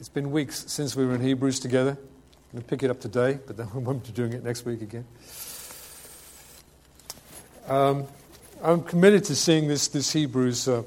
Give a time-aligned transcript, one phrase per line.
[0.00, 1.90] It's been weeks since we were in Hebrews together.
[1.90, 4.64] I'm going to pick it up today, but then we won't be doing it next
[4.64, 5.04] week again.
[7.68, 8.06] Um,
[8.62, 10.84] I'm committed to seeing this, this Hebrews uh,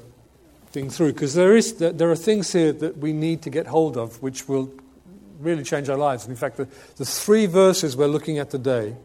[0.72, 3.96] thing through because there, is, there are things here that we need to get hold
[3.96, 4.72] of which will
[5.38, 6.24] really change our lives.
[6.24, 8.96] And in fact, the, the three verses we're looking at today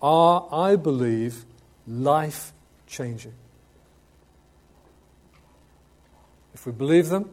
[0.00, 1.44] are, I believe,
[1.88, 2.52] life
[2.86, 3.34] changing.
[6.54, 7.28] If we believe them,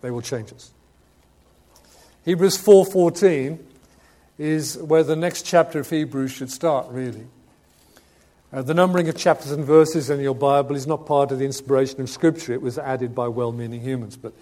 [0.00, 0.72] they will change us.
[2.24, 3.58] Hebrews 4:14
[4.38, 7.26] is where the next chapter of Hebrews should start really.
[8.50, 11.44] Uh, the numbering of chapters and verses in your Bible is not part of the
[11.44, 12.54] inspiration of Scripture.
[12.54, 14.16] It was added by well meaning humans.
[14.16, 14.32] But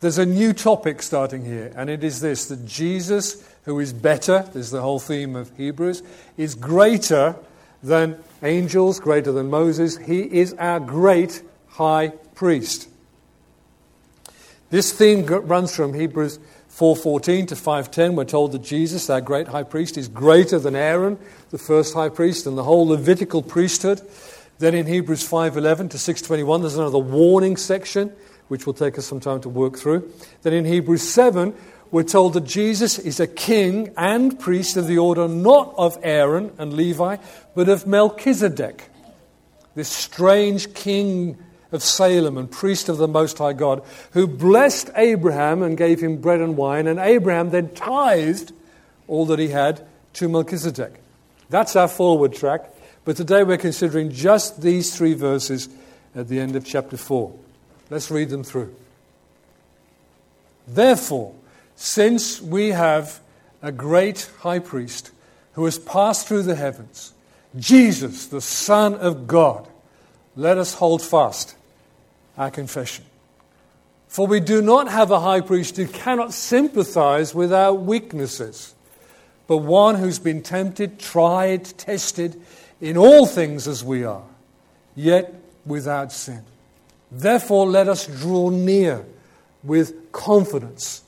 [0.00, 4.44] there's a new topic starting here, and it is this that Jesus, who is better,
[4.52, 6.02] this is the whole theme of Hebrews,
[6.36, 7.36] is greater
[7.82, 9.96] than angels, greater than Moses.
[9.96, 12.88] He is our great high priest.
[14.70, 16.38] This theme runs from Hebrews
[16.78, 21.18] 4:14 to 5:10 we're told that Jesus our great high priest is greater than Aaron
[21.50, 24.00] the first high priest and the whole Levitical priesthood.
[24.60, 28.12] Then in Hebrews 5:11 to 6:21 there's another warning section
[28.46, 30.08] which will take us some time to work through.
[30.42, 31.52] Then in Hebrews 7
[31.90, 36.52] we're told that Jesus is a king and priest of the order not of Aaron
[36.58, 37.16] and Levi
[37.56, 38.88] but of Melchizedek
[39.74, 41.38] this strange king
[41.70, 46.16] of Salem and priest of the Most High God, who blessed Abraham and gave him
[46.16, 48.52] bread and wine, and Abraham then tithed
[49.06, 50.94] all that he had to Melchizedek.
[51.50, 52.70] That's our forward track,
[53.04, 55.68] but today we're considering just these three verses
[56.14, 57.34] at the end of chapter 4.
[57.90, 58.74] Let's read them through.
[60.66, 61.34] Therefore,
[61.76, 63.20] since we have
[63.62, 65.10] a great high priest
[65.52, 67.12] who has passed through the heavens,
[67.56, 69.66] Jesus, the Son of God,
[70.36, 71.56] let us hold fast
[72.38, 73.04] our confession.
[74.06, 78.74] For we do not have a high priest who cannot sympathize with our weaknesses,
[79.46, 82.40] but one who's been tempted, tried, tested
[82.80, 84.24] in all things as we are,
[84.94, 85.34] yet
[85.66, 86.42] without sin.
[87.10, 89.04] Therefore, let us draw near
[89.62, 91.02] with confidence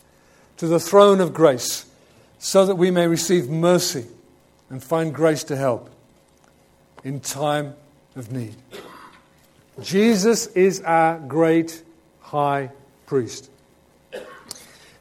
[0.56, 1.86] to the throne of grace
[2.38, 4.06] so that we may receive mercy
[4.68, 5.90] and find grace to help
[7.04, 7.74] in time
[8.16, 8.56] of need.
[9.82, 11.82] Jesus is our great
[12.20, 12.70] high
[13.06, 13.50] priest.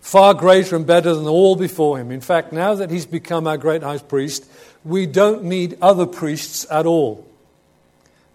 [0.01, 2.11] Far greater and better than all before him.
[2.11, 4.49] In fact, now that he's become our great high priest,
[4.83, 7.27] we don't need other priests at all.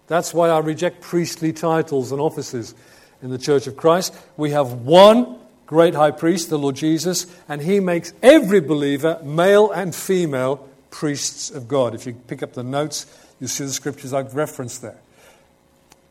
[0.07, 2.75] That's why I reject priestly titles and offices
[3.21, 4.15] in the Church of Christ.
[4.37, 9.71] We have one great high priest, the Lord Jesus, and he makes every believer, male
[9.71, 11.95] and female, priests of God.
[11.95, 13.05] If you pick up the notes,
[13.39, 14.99] you'll see the scriptures I've referenced there.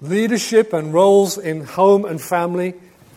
[0.05, 2.75] Leadership and roles in home and family,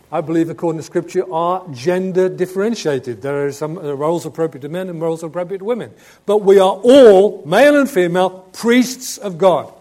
[0.09, 3.21] I believe, according to Scripture, are gender differentiated.
[3.21, 5.91] There are some uh, roles appropriate to men and roles appropriate to women.
[6.25, 9.73] But we are all, male and female, priests of God.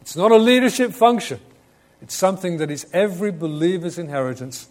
[0.00, 1.40] It's not a leadership function,
[2.00, 4.66] it's something that is every believer's inheritance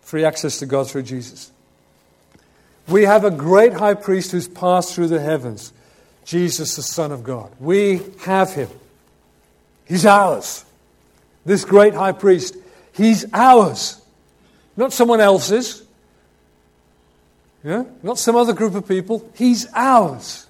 [0.00, 1.50] free access to God through Jesus.
[2.88, 5.74] We have a great high priest who's passed through the heavens,
[6.24, 7.52] Jesus, the Son of God.
[7.60, 8.70] We have him.
[9.86, 10.64] He's ours.
[11.44, 12.56] This great high priest,
[12.92, 14.00] he's ours.
[14.76, 15.82] Not someone else's.
[17.64, 17.84] Yeah?
[18.02, 19.28] Not some other group of people.
[19.34, 20.46] He's ours.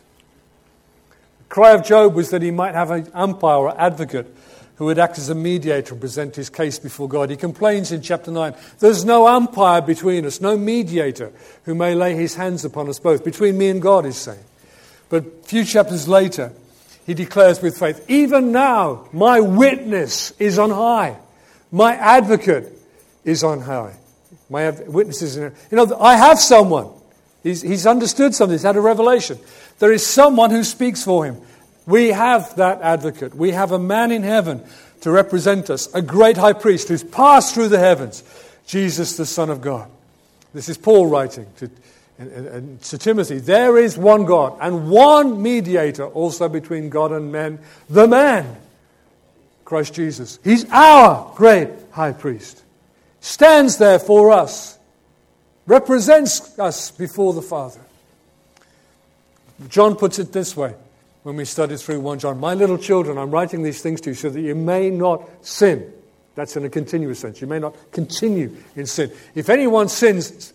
[1.41, 4.35] The cry of Job was that he might have an umpire or advocate
[4.77, 7.31] who would act as a mediator and present his case before God.
[7.31, 11.33] He complains in chapter 9 there's no umpire between us, no mediator
[11.65, 13.25] who may lay his hands upon us both.
[13.25, 14.45] Between me and God, he's saying.
[15.09, 16.53] But a few chapters later,
[17.07, 21.17] he declares with faith, Even now, my witness is on high.
[21.71, 22.73] My advocate
[23.25, 23.95] is on high.
[24.51, 25.55] My witness is in.
[25.71, 26.89] You know, I have someone.
[27.43, 28.55] He's, he's understood something.
[28.55, 29.39] He's had a revelation.
[29.79, 31.41] There is someone who speaks for him.
[31.87, 33.35] We have that advocate.
[33.35, 34.65] We have a man in heaven
[35.03, 38.25] to represent us, a great high priest who's passed through the heavens,
[38.67, 39.89] Jesus, the Son of God.
[40.55, 41.71] This is Paul writing to
[42.19, 47.31] and, and, to Timothy, there is one God and one mediator also between God and
[47.31, 47.59] men,
[47.91, 48.57] the man,
[49.65, 50.39] Christ Jesus.
[50.43, 52.63] He's our great high priest.
[53.21, 54.79] Stands there for us,
[55.67, 57.81] represents us before the Father.
[59.69, 60.75] John puts it this way
[61.23, 64.15] when we study through 1 John My little children, I'm writing these things to you
[64.15, 65.93] so that you may not sin.
[66.35, 67.41] That's in a continuous sense.
[67.41, 69.11] You may not continue in sin.
[69.35, 70.53] If anyone sins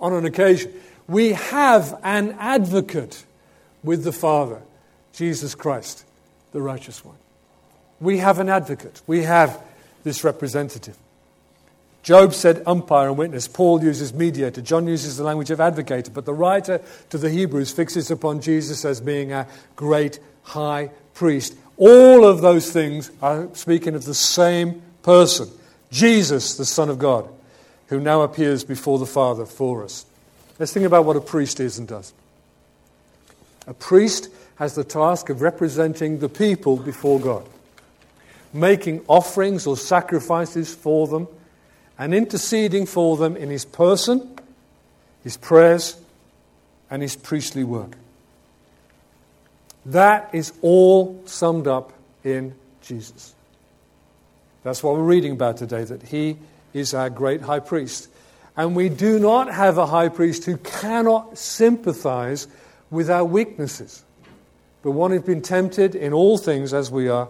[0.00, 0.72] on an occasion,
[1.08, 3.24] we have an advocate
[3.82, 4.60] with the Father,
[5.12, 6.04] Jesus Christ,
[6.52, 7.16] the righteous one.
[8.00, 9.00] We have an advocate.
[9.06, 9.60] We have
[10.04, 10.96] this representative.
[12.02, 13.48] Job said umpire and witness.
[13.48, 14.60] Paul uses mediator.
[14.60, 16.12] John uses the language of advocator.
[16.12, 21.56] But the writer to the Hebrews fixes upon Jesus as being a great high priest.
[21.76, 25.48] All of those things are speaking of the same person,
[25.90, 27.28] Jesus, the Son of God,
[27.88, 30.06] who now appears before the Father for us.
[30.58, 32.12] Let's think about what a priest is and does.
[33.66, 37.46] A priest has the task of representing the people before God,
[38.52, 41.28] making offerings or sacrifices for them,
[41.98, 44.36] and interceding for them in his person,
[45.22, 45.96] his prayers,
[46.90, 47.96] and his priestly work.
[49.86, 51.92] That is all summed up
[52.24, 53.34] in Jesus.
[54.62, 56.36] That's what we're reading about today, that he
[56.72, 58.08] is our great high priest.
[58.58, 62.48] And we do not have a high priest who cannot sympathize
[62.90, 64.04] with our weaknesses,
[64.82, 67.28] but one who's been tempted in all things as we are,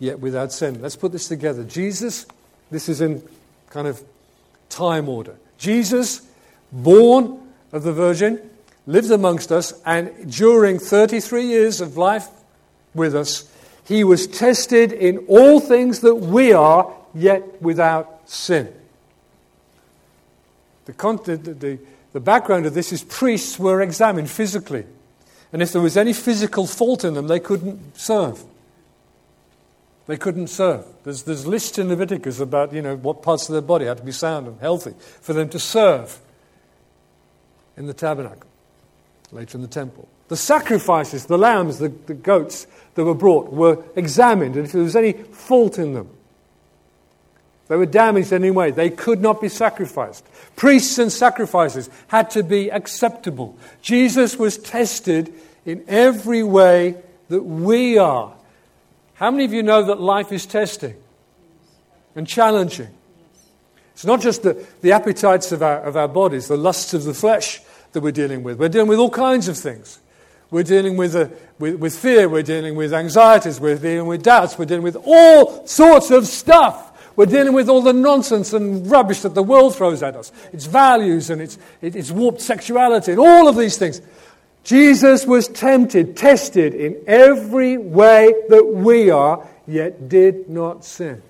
[0.00, 0.82] yet without sin.
[0.82, 1.62] Let's put this together.
[1.62, 2.26] Jesus,
[2.72, 3.22] this is in
[3.70, 4.02] kind of
[4.68, 5.36] time order.
[5.56, 6.26] Jesus,
[6.72, 7.40] born
[7.70, 8.50] of the Virgin,
[8.88, 12.26] lived amongst us, and during 33 years of life
[12.92, 13.48] with us,
[13.84, 18.72] he was tested in all things that we are, yet without sin.
[20.86, 21.78] The, the, the,
[22.12, 24.86] the background of this is priests were examined physically.
[25.52, 28.42] And if there was any physical fault in them, they couldn't serve.
[30.06, 30.84] They couldn't serve.
[31.04, 34.04] There's, there's lists in Leviticus about you know, what parts of their body had to
[34.04, 36.20] be sound and healthy for them to serve
[37.76, 38.48] in the tabernacle
[39.32, 40.08] later in the temple.
[40.28, 44.82] The sacrifices, the lambs, the, the goats that were brought were examined, and if there
[44.82, 46.10] was any fault in them,
[47.68, 50.24] they were damaged in any way, they could not be sacrificed.
[50.54, 53.56] Priests and sacrifices had to be acceptable.
[53.82, 55.32] Jesus was tested
[55.64, 56.96] in every way
[57.28, 58.32] that we are.
[59.14, 60.94] How many of you know that life is testing
[62.14, 62.88] and challenging?
[63.94, 67.14] It's not just the, the appetites of our, of our bodies, the lusts of the
[67.14, 67.60] flesh,
[67.92, 68.58] that we're dealing with.
[68.58, 69.98] We're dealing with all kinds of things.
[70.50, 71.28] We're dealing with, uh,
[71.58, 75.66] with, with fear, we're dealing with anxieties, we're dealing with doubts, we're dealing with all
[75.66, 76.85] sorts of stuff.
[77.16, 80.30] We're dealing with all the nonsense and rubbish that the world throws at us.
[80.52, 84.02] Its values and its, its warped sexuality and all of these things.
[84.64, 91.22] Jesus was tempted, tested in every way that we are, yet did not sin.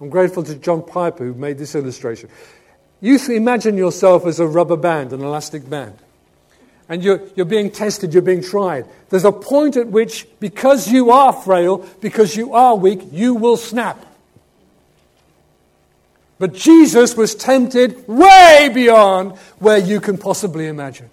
[0.00, 2.28] I'm grateful to John Piper who made this illustration.
[3.00, 5.96] You imagine yourself as a rubber band, an elastic band.
[6.88, 8.86] And you're, you're being tested, you're being tried.
[9.08, 13.56] There's a point at which, because you are frail, because you are weak, you will
[13.56, 14.04] snap.
[16.42, 21.08] But Jesus was tempted way beyond where you can possibly imagine.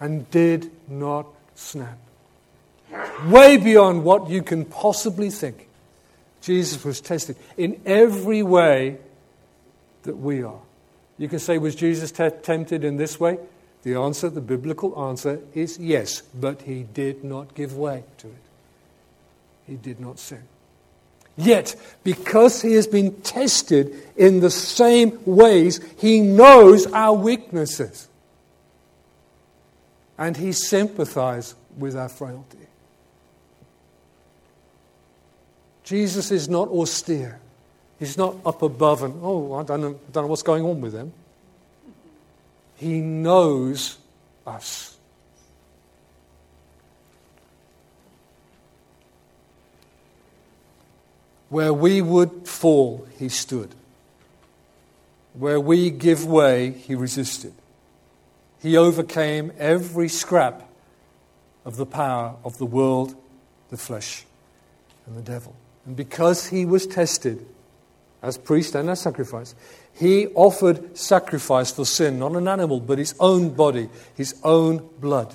[0.00, 1.98] And did not snap.
[3.26, 5.68] Way beyond what you can possibly think.
[6.40, 8.96] Jesus was tested in every way
[10.04, 10.62] that we are.
[11.18, 13.38] You can say, was Jesus t- tempted in this way?
[13.82, 18.42] The answer, the biblical answer, is yes, but he did not give way to it.
[19.66, 20.40] He did not sin.
[21.40, 28.08] Yet, because he has been tested in the same ways, he knows our weaknesses.
[30.18, 32.58] And he sympathizes with our frailty.
[35.82, 37.40] Jesus is not austere.
[37.98, 40.92] He's not up above and, oh, I don't know, don't know what's going on with
[40.92, 41.12] them.
[42.76, 43.96] He knows
[44.46, 44.89] us.
[51.50, 53.74] Where we would fall, he stood.
[55.34, 57.52] Where we give way, he resisted.
[58.62, 60.68] He overcame every scrap
[61.64, 63.14] of the power of the world,
[63.68, 64.24] the flesh,
[65.06, 65.54] and the devil.
[65.86, 67.44] And because he was tested
[68.22, 69.54] as priest and as sacrifice,
[69.92, 75.34] he offered sacrifice for sin, not an animal, but his own body, his own blood.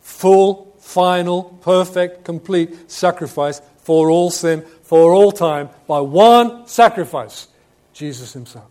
[0.00, 7.48] Full, final, perfect, complete sacrifice for all sin, for all time, by one sacrifice
[7.92, 8.66] Jesus himself.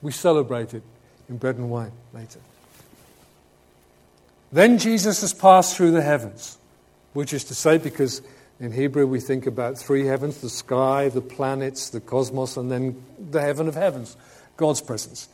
[0.00, 0.82] We celebrate it
[1.28, 2.40] in bread and wine later.
[4.50, 6.58] Then Jesus has passed through the heavens,
[7.12, 8.22] which is to say, because
[8.60, 13.02] in Hebrew, we think about three heavens the sky, the planets, the cosmos, and then
[13.18, 14.16] the heaven of heavens,
[14.56, 15.28] God's presence.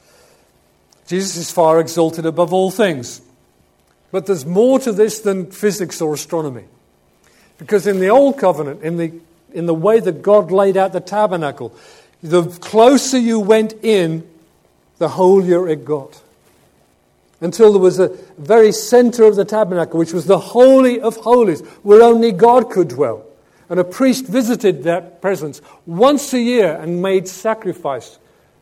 [1.06, 3.20] Jesus is far exalted above all things.
[4.10, 6.64] But there's more to this than physics or astronomy.
[7.58, 9.12] Because in the Old Covenant, in the,
[9.52, 11.74] in the way that God laid out the tabernacle,
[12.22, 14.28] the closer you went in,
[14.98, 16.20] the holier it got
[17.40, 21.60] until there was a very center of the tabernacle, which was the Holy of Holies,
[21.82, 23.24] where only God could dwell.
[23.70, 28.18] And a priest visited that presence once a year and made sacrifice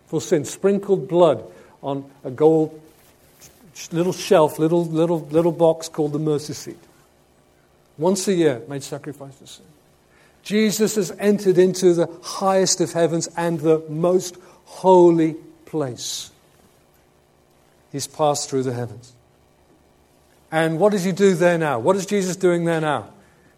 [0.06, 1.44] for sin, sprinkled blood
[1.82, 2.80] on a gold
[3.92, 6.78] little shelf, little, little, little box called the mercy seat.
[7.98, 9.64] Once a year, made sacrifice sin.
[10.42, 15.34] Jesus has entered into the highest of heavens and the most holy
[15.64, 16.30] place.
[17.90, 19.12] He's passed through the heavens.
[20.52, 21.80] And what does he do there now?
[21.80, 23.10] What is Jesus doing there now?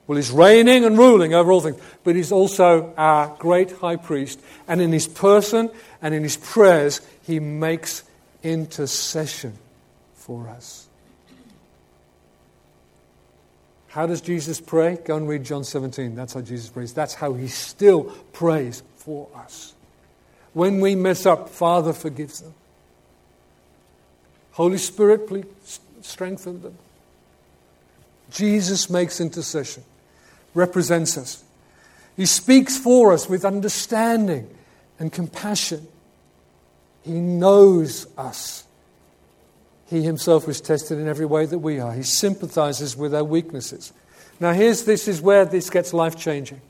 [0.06, 4.40] Well, he's reigning and ruling over all things, but he's also our great high priest.
[4.66, 8.02] And in his person and in his prayers, he makes
[8.42, 9.58] intercession
[10.14, 10.87] for us.
[13.98, 14.96] How does Jesus pray?
[15.04, 16.14] Go and read John 17.
[16.14, 16.92] That's how Jesus prays.
[16.92, 19.74] That's how he still prays for us.
[20.52, 22.54] When we mess up, Father forgives them.
[24.52, 26.78] Holy Spirit, please strengthen them.
[28.30, 29.82] Jesus makes intercession,
[30.54, 31.42] represents us.
[32.16, 34.48] He speaks for us with understanding
[35.00, 35.88] and compassion.
[37.02, 38.62] He knows us.
[39.88, 41.92] He himself was tested in every way that we are.
[41.92, 43.92] He sympathizes with our weaknesses.
[44.38, 46.60] Now, here's this is where this gets life changing.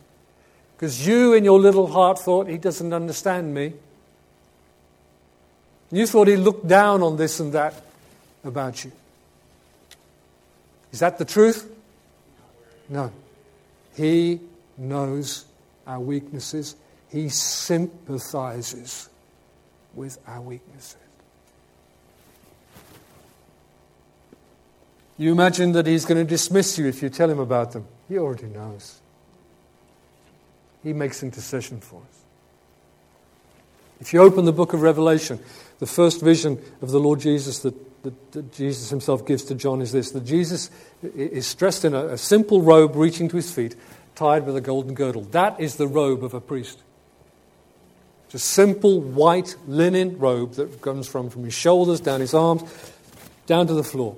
[0.76, 3.72] Because you, in your little heart, thought, He doesn't understand me.
[5.90, 7.74] You thought He looked down on this and that
[8.44, 8.92] about you.
[10.92, 11.68] Is that the truth?
[12.88, 13.12] No.
[13.96, 14.40] He
[14.76, 15.44] knows
[15.88, 16.76] our weaknesses,
[17.10, 19.08] He sympathizes
[19.94, 21.07] with our weaknesses.
[25.18, 27.84] You imagine that he's going to dismiss you if you tell him about them.
[28.08, 29.00] He already knows.
[30.84, 32.18] He makes intercession for us.
[34.00, 35.40] If you open the book of Revelation,
[35.80, 39.82] the first vision of the Lord Jesus that, that, that Jesus himself gives to John
[39.82, 40.70] is this that Jesus
[41.02, 43.74] is dressed in a, a simple robe reaching to his feet,
[44.14, 45.22] tied with a golden girdle.
[45.22, 46.80] That is the robe of a priest.
[48.26, 52.62] It's a simple white linen robe that comes from, from his shoulders, down his arms,
[53.46, 54.16] down to the floor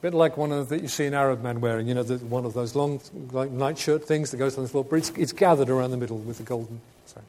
[0.00, 2.44] bit like one of that you see an Arab man wearing, you know, the, one
[2.44, 3.00] of those long
[3.32, 6.18] like nightshirt things that goes on the floor, but it's, it's gathered around the middle
[6.18, 7.22] with the golden sash.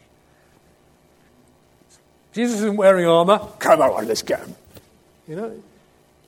[2.33, 3.39] Jesus isn't wearing armor.
[3.59, 4.39] Come on, let's go.
[5.27, 5.63] You know,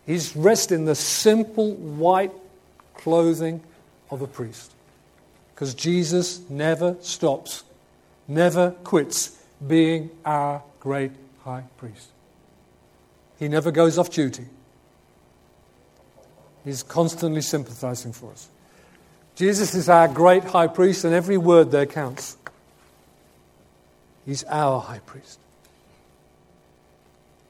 [0.06, 2.32] he's dressed in the simple white
[2.96, 3.62] clothing
[4.12, 4.72] of a priest.
[5.54, 7.64] Because Jesus never stops,
[8.28, 11.12] never quits being our great
[11.44, 12.10] high priest.
[13.40, 14.46] He never goes off duty.
[16.64, 18.50] He's constantly sympathizing for us.
[19.36, 22.38] Jesus is our great high priest, and every word there counts.
[24.26, 25.40] He's our high priest.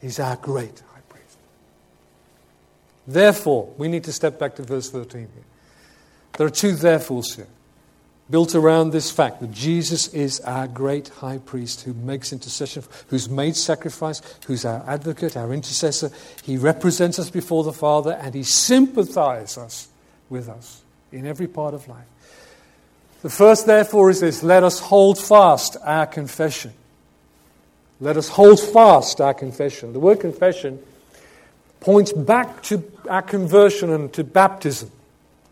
[0.01, 1.37] He's our great high priest.
[3.07, 5.29] Therefore, we need to step back to verse 13 here.
[6.37, 7.47] There are two therefores here
[8.33, 13.29] built around this fact that Jesus is our great high priest who makes intercession, who's
[13.29, 16.09] made sacrifice, who's our advocate, our intercessor.
[16.41, 19.87] He represents us before the Father and he sympathizes
[20.31, 22.07] with us in every part of life.
[23.21, 26.73] The first, therefore, is this let us hold fast our confession.
[27.99, 29.93] Let us hold fast our confession.
[29.93, 30.79] The word confession
[31.81, 34.89] points back to our conversion and to baptism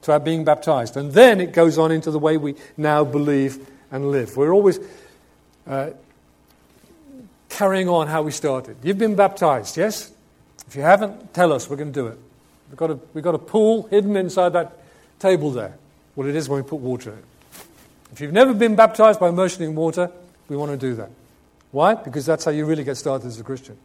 [0.03, 0.98] to our being baptized.
[0.98, 4.38] And then it goes on into the way we now believe and live.
[4.38, 4.79] We're always
[5.67, 5.91] uh,
[7.50, 8.77] carrying on how we started.
[8.84, 10.12] You've been baptized, yes?
[10.67, 11.70] If you haven't, tell us.
[11.70, 12.17] We're going to do it.
[12.70, 14.77] We've got a, we've got a pool hidden inside that
[15.20, 15.75] table there.
[16.15, 17.25] Well, it is when we put water in it.
[18.12, 20.12] If you've never been baptized by immersion in water,
[20.48, 21.10] we want to do that.
[21.72, 21.96] Why?
[21.96, 23.77] Because that's how you really get started as a Christian.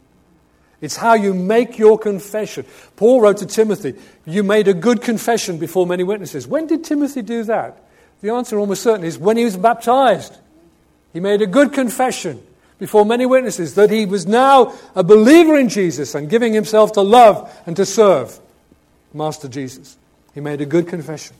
[0.79, 2.65] It's how you make your confession.
[2.95, 6.47] Paul wrote to Timothy, You made a good confession before many witnesses.
[6.47, 7.81] When did Timothy do that?
[8.21, 10.37] The answer almost certainly is when he was baptized.
[11.13, 12.43] He made a good confession
[12.79, 17.01] before many witnesses that he was now a believer in Jesus and giving himself to
[17.01, 18.39] love and to serve
[19.13, 19.97] Master Jesus.
[20.33, 21.35] He made a good confession.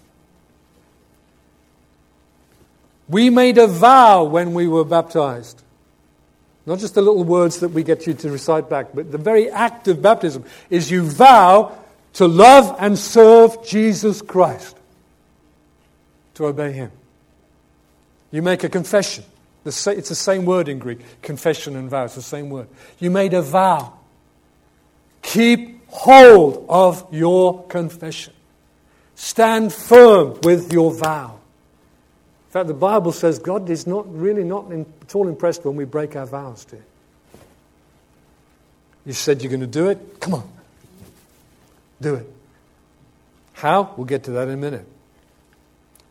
[3.08, 5.62] We made a vow when we were baptized.
[6.68, 9.50] Not just the little words that we get you to recite back, but the very
[9.50, 11.76] act of baptism is you vow
[12.14, 14.78] to love and serve Jesus Christ,
[16.34, 16.92] to obey Him.
[18.32, 19.24] You make a confession.
[19.64, 22.04] It's the same word in Greek confession and vow.
[22.04, 22.68] It's the same word.
[23.00, 23.94] You made a vow.
[25.22, 28.34] Keep hold of your confession.
[29.16, 31.37] Stand firm with your vow.
[32.48, 35.76] In fact, the Bible says God is not really not in, at all impressed when
[35.76, 36.86] we break our vows to Him.
[39.06, 40.20] You said you're going to do it?
[40.22, 40.50] Come on.
[42.02, 42.34] Do it.
[43.54, 43.94] How?
[43.98, 44.88] We'll get to that in a minute.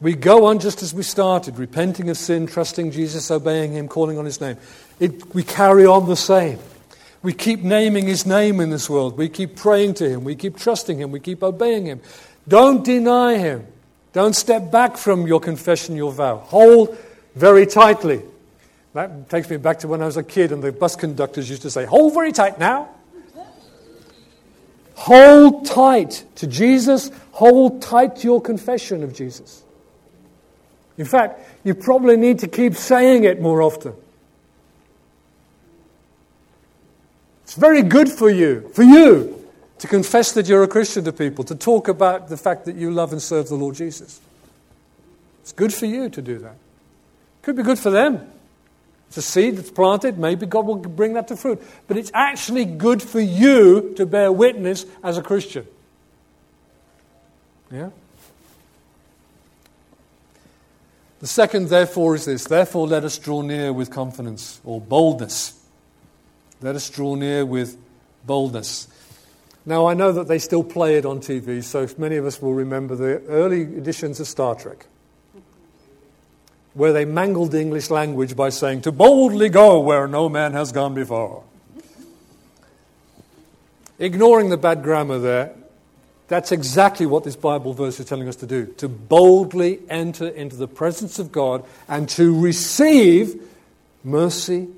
[0.01, 4.19] We go on just as we started, repenting of sin, trusting Jesus, obeying Him, calling
[4.19, 4.59] on His name.
[5.01, 6.59] It, we carry on the same.
[7.23, 9.17] We keep naming His name in this world.
[9.17, 10.23] We keep praying to Him.
[10.25, 11.13] We keep trusting Him.
[11.13, 12.03] We keep obeying Him.
[12.47, 13.67] Don't deny Him.
[14.17, 16.39] Don't step back from your confession, your vow.
[16.39, 16.97] Hold
[17.35, 18.23] very tightly.
[18.95, 21.61] That takes me back to when I was a kid and the bus conductors used
[21.63, 22.89] to say, Hold very tight now.
[24.95, 27.11] Hold tight to Jesus.
[27.33, 29.63] Hold tight to your confession of Jesus.
[30.97, 33.93] In fact, you probably need to keep saying it more often.
[37.43, 39.36] It's very good for you, for you,
[39.79, 42.91] to confess that you're a Christian to people, to talk about the fact that you
[42.91, 44.21] love and serve the Lord Jesus.
[45.43, 46.53] It's good for you to do that.
[46.53, 48.31] It Could be good for them.
[49.09, 50.19] It's a seed that's planted.
[50.19, 51.63] Maybe God will bring that to fruit.
[51.87, 55.67] But it's actually good for you to bear witness as a Christian.
[57.71, 57.91] Yeah?
[61.21, 65.59] The second, therefore, is this Therefore, let us draw near with confidence or boldness.
[66.61, 67.77] Let us draw near with
[68.25, 68.89] boldness.
[69.69, 72.55] Now, I know that they still play it on TV, so many of us will
[72.55, 74.87] remember the early editions of Star Trek,
[76.75, 80.71] where they mangled the English language by saying, To boldly go where no man has
[80.71, 81.43] gone before.
[83.99, 85.53] Ignoring the bad grammar there,
[86.29, 90.55] that's exactly what this Bible verse is telling us to do to boldly enter into
[90.55, 93.43] the presence of God and to receive
[94.05, 94.69] mercy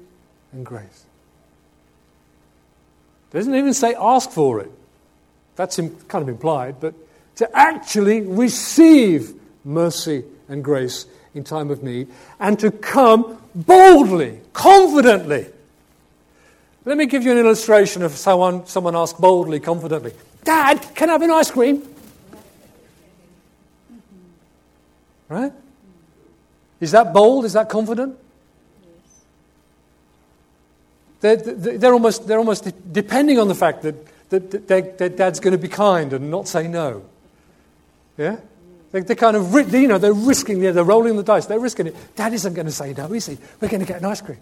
[0.52, 1.04] and grace.
[3.30, 4.70] It doesn't even say ask for it.
[5.58, 6.94] That's kind of implied, but
[7.34, 9.34] to actually receive
[9.64, 12.06] mercy and grace in time of need
[12.38, 15.46] and to come boldly, confidently.
[16.84, 20.12] Let me give you an illustration of someone, someone asked boldly, confidently.
[20.44, 21.82] Dad, can I have an ice cream?
[25.28, 25.52] Right?
[26.78, 27.44] Is that bold?
[27.44, 28.16] Is that confident?
[31.20, 33.96] They're, they're, almost, they're almost depending on the fact that,
[34.30, 37.04] that, that their dad's going to be kind and not say no.
[38.16, 38.38] Yeah?
[38.90, 42.16] They, are kind of, you know, they're risking, they're rolling the dice, they're risking it.
[42.16, 43.38] Dad isn't going to say no, is he?
[43.60, 44.38] We're going to get an ice cream.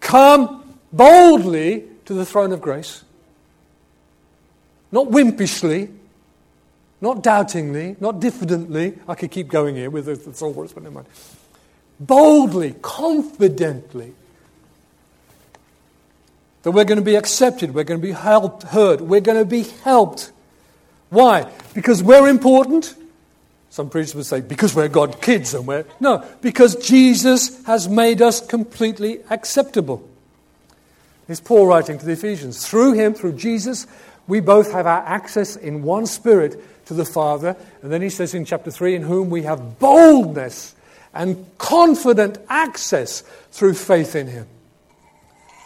[0.00, 3.04] Come boldly to the throne of grace
[4.92, 5.90] not wimpishly,
[7.00, 8.98] not doubtingly, not diffidently.
[9.08, 11.06] I could keep going here with the thesaurus, but never mind.
[11.98, 14.14] Boldly, confidently.
[16.62, 19.44] That we're going to be accepted, we're going to be helped, heard, we're going to
[19.46, 20.30] be helped.
[21.08, 21.50] Why?
[21.74, 22.94] Because we're important?
[23.70, 25.84] Some preachers would say, because we're God's kids and we're.
[26.00, 30.06] No, because Jesus has made us completely acceptable.
[31.28, 32.66] It's Paul writing to the Ephesians.
[32.66, 33.86] Through him, through Jesus,
[34.26, 37.56] we both have our access in one spirit to the Father.
[37.82, 40.74] And then he says in chapter 3, in whom we have boldness
[41.14, 44.46] and confident access through faith in him.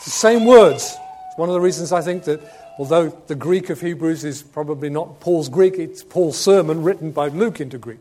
[0.05, 0.99] It's the same words.
[1.29, 2.43] It's one of the reasons I think that
[2.79, 7.29] although the Greek of Hebrews is probably not Paul's Greek, it's Paul's sermon written by
[7.29, 8.01] Luke into Greek.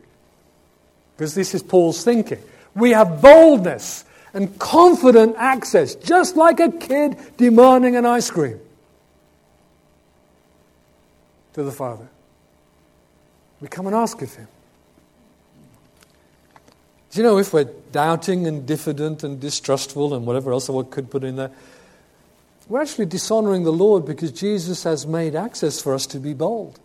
[1.16, 2.42] Because this is Paul's thinking.
[2.74, 8.60] We have boldness and confident access, just like a kid demanding an ice cream
[11.54, 12.08] to the Father.
[13.62, 14.48] We come and ask of Him.
[17.12, 21.10] Do you know, if we're doubting and diffident and distrustful and whatever else I could
[21.10, 21.50] put in there,
[22.68, 26.78] we're actually dishonoring the Lord because Jesus has made access for us to be bold.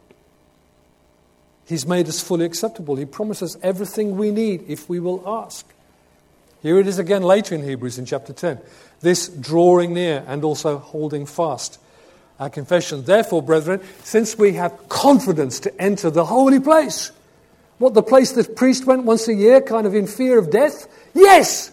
[1.65, 2.95] He's made us fully acceptable.
[2.95, 5.65] He promises everything we need if we will ask.
[6.61, 8.59] Here it is again later in Hebrews in chapter 10.
[9.01, 11.79] This drawing near and also holding fast
[12.39, 13.03] our confession.
[13.03, 17.11] Therefore, brethren, since we have confidence to enter the holy place,
[17.77, 20.87] what the place the priest went once a year, kind of in fear of death?
[21.13, 21.71] Yes!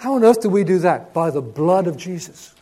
[0.00, 1.12] How on earth do we do that?
[1.12, 2.54] By the blood of Jesus.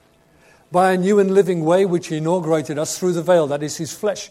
[0.72, 3.76] By a new and living way which he inaugurated us through the veil, that is
[3.76, 4.28] his flesh.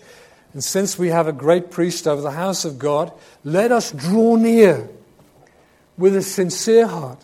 [0.52, 3.14] And since we have a great priest over the house of God,
[3.46, 4.90] let us draw near
[5.98, 7.24] with a sincere heart,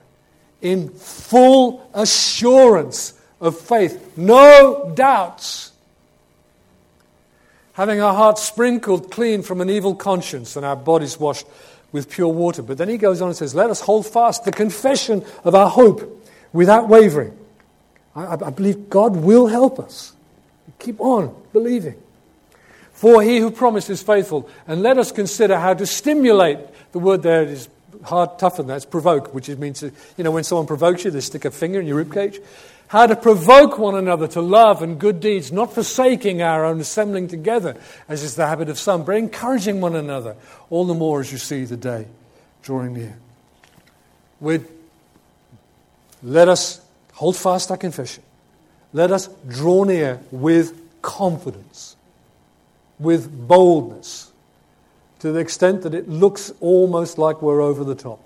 [0.62, 5.74] in full assurance of faith, no doubts.
[7.74, 11.46] Having our hearts sprinkled clean from an evil conscience and our bodies washed
[11.94, 12.62] with pure water.
[12.62, 15.70] But then he goes on and says, Let us hold fast the confession of our
[15.70, 17.38] hope without wavering.
[18.14, 20.12] I, I believe God will help us.
[20.80, 21.96] Keep on believing.
[22.92, 24.50] For he who promised is faithful.
[24.68, 26.60] And let us consider how to stimulate.
[26.92, 27.70] The word there is
[28.04, 31.46] hard, tough, and that's provoke, which means, you know, when someone provokes you, they stick
[31.46, 32.44] a finger in your ribcage
[32.94, 37.28] how to provoke one another to love and good deeds, not forsaking our own assembling
[37.28, 37.76] together,
[38.08, 40.36] as is the habit of some, but encouraging one another,
[40.70, 42.06] all the more as you see the day
[42.62, 43.18] drawing near.
[44.40, 44.64] We'd,
[46.22, 46.82] let us
[47.14, 48.22] hold fast our confession.
[48.94, 51.96] Let us draw near with confidence,
[53.00, 54.32] with boldness,
[55.18, 58.24] to the extent that it looks almost like we're over the top.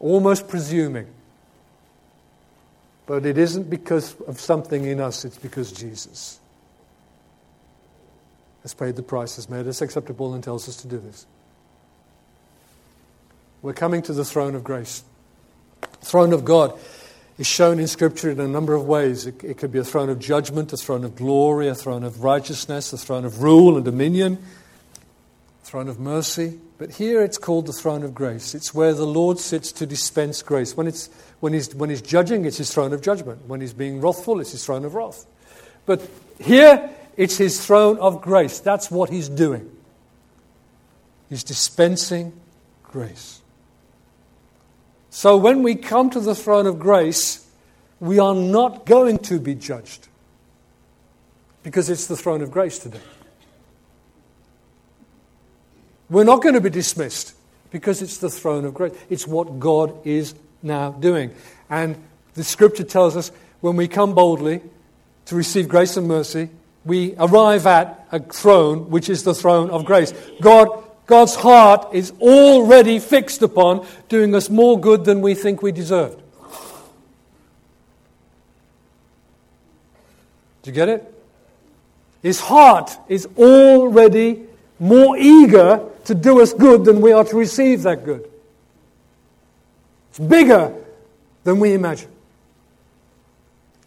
[0.00, 1.06] Almost presuming.
[3.06, 6.38] But it isn't because of something in us, it's because Jesus
[8.62, 11.26] has paid the price, has made us acceptable, and tells us to do this.
[13.62, 15.02] We're coming to the throne of grace.
[16.02, 16.78] Throne of God
[17.38, 19.26] is shown in Scripture in a number of ways.
[19.26, 22.22] It, it, could be a throne of judgment, a throne of glory, a throne of
[22.22, 24.38] righteousness, a throne of rule and dominion,
[25.62, 26.58] a throne of mercy.
[26.78, 28.54] But here it's called the throne of grace.
[28.54, 30.76] It's where the Lord sits to dispense grace.
[30.76, 31.10] When, it's,
[31.40, 33.46] when, he's, when he's judging, it's his throne of judgment.
[33.46, 35.26] When he's being wrathful, it's his throne of wrath.
[35.86, 38.60] But here, it's his throne of grace.
[38.60, 39.68] That's what he's doing.
[41.28, 42.32] He's dispensing
[42.84, 43.40] grace.
[45.10, 47.44] So when we come to the throne of grace,
[47.98, 50.06] we are not going to be judged
[51.64, 53.00] because it's the throne of grace today.
[56.10, 57.34] We're not going to be dismissed
[57.70, 58.94] because it's the throne of grace.
[59.10, 61.32] It's what God is now doing.
[61.68, 61.96] And
[62.34, 64.62] the scripture tells us when we come boldly
[65.26, 66.48] to receive grace and mercy,
[66.84, 70.14] we arrive at a throne which is the throne of grace.
[70.40, 70.68] God,
[71.06, 76.22] God's heart is already fixed upon doing us more good than we think we deserved.
[80.62, 81.14] Do you get it?
[82.22, 84.46] His heart is already
[84.78, 88.28] more eager to do us good than we are to receive that good.
[90.10, 90.74] It's bigger
[91.44, 92.10] than we imagine.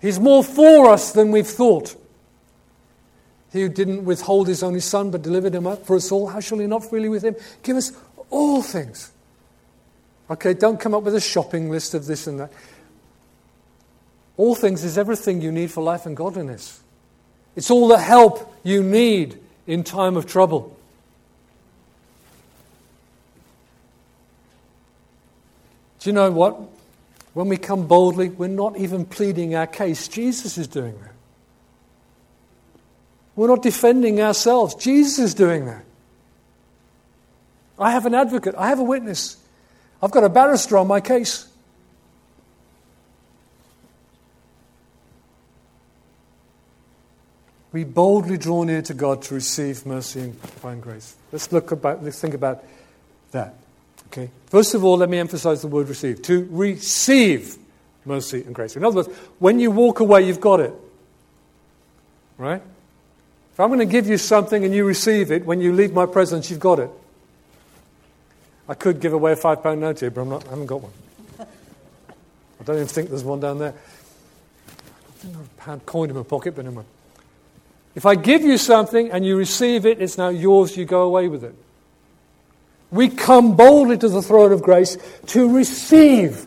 [0.02, 1.96] He's more for us than we've thought.
[3.52, 6.40] He who didn't withhold his only son but delivered him up for us all, how
[6.40, 7.92] shall he not freely with him give us
[8.30, 9.12] all things?
[10.30, 12.52] Okay, don't come up with a shopping list of this and that.
[14.38, 16.82] All things is everything you need for life and godliness.
[17.56, 20.78] It's all the help you need in time of trouble.
[26.02, 26.60] Do you know what?
[27.34, 30.08] When we come boldly, we're not even pleading our case.
[30.08, 31.14] Jesus is doing that.
[33.36, 34.76] We're not defending ourselves.
[34.76, 35.86] Jesus is doing that.
[37.80, 38.56] I have an advocate.
[38.58, 39.38] I have a witness.
[40.02, 41.48] I've got a barrister on my case.
[47.72, 51.16] We boldly draw near to God to receive mercy and find grace.
[51.32, 52.64] Let's look about, let's think about
[53.32, 53.61] that.
[54.12, 54.30] Okay.
[54.48, 56.22] First of all, let me emphasize the word receive.
[56.24, 57.56] To receive
[58.04, 58.76] mercy and grace.
[58.76, 59.08] In other words,
[59.40, 60.74] when you walk away, you've got it.
[62.38, 62.62] Right?
[63.54, 66.06] If I'm going to give you something and you receive it, when you leave my
[66.06, 66.90] presence, you've got it.
[68.68, 70.82] I could give away a five pound note here, but I'm not, I haven't got
[70.82, 70.94] one.
[71.40, 73.74] I don't even think there's one down there.
[73.74, 76.84] I think I've a pound coin in my pocket, but anyway.
[77.96, 81.28] If I give you something and you receive it, it's now yours, you go away
[81.28, 81.56] with it.
[82.92, 86.46] We come boldly to the throne of grace to receive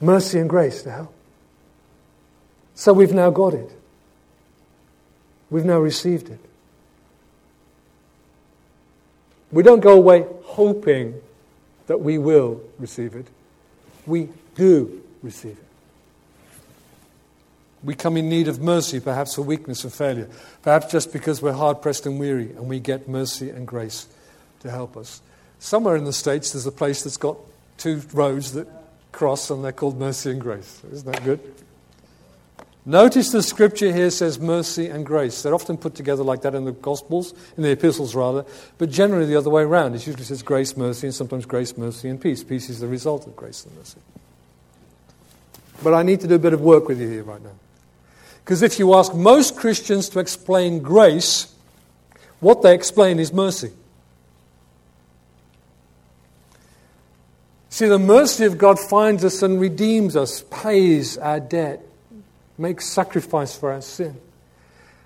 [0.00, 1.08] mercy and grace now.
[2.74, 3.70] So we've now got it.
[5.50, 6.40] We've now received it.
[9.50, 11.20] We don't go away hoping
[11.86, 13.26] that we will receive it.
[14.06, 15.64] We do receive it.
[17.82, 20.28] We come in need of mercy, perhaps for weakness and failure,
[20.62, 24.08] perhaps just because we're hard pressed and weary, and we get mercy and grace
[24.60, 25.22] to help us.
[25.58, 27.36] Somewhere in the States, there's a place that's got
[27.76, 28.66] two roads that
[29.12, 30.82] cross, and they're called mercy and grace.
[30.92, 31.40] Isn't that good?
[32.88, 35.42] Notice the scripture here says mercy and grace.
[35.42, 38.46] They're often put together like that in the Gospels, in the epistles rather,
[38.78, 39.94] but generally the other way around.
[39.94, 42.42] It usually says grace, mercy, and sometimes grace, mercy, and peace.
[42.42, 43.98] Peace is the result of grace and mercy.
[45.82, 47.56] But I need to do a bit of work with you here right now.
[48.42, 51.54] Because if you ask most Christians to explain grace,
[52.40, 53.70] what they explain is mercy.
[57.78, 61.80] See, the mercy of God finds us and redeems us, pays our debt,
[62.58, 64.20] makes sacrifice for our sin.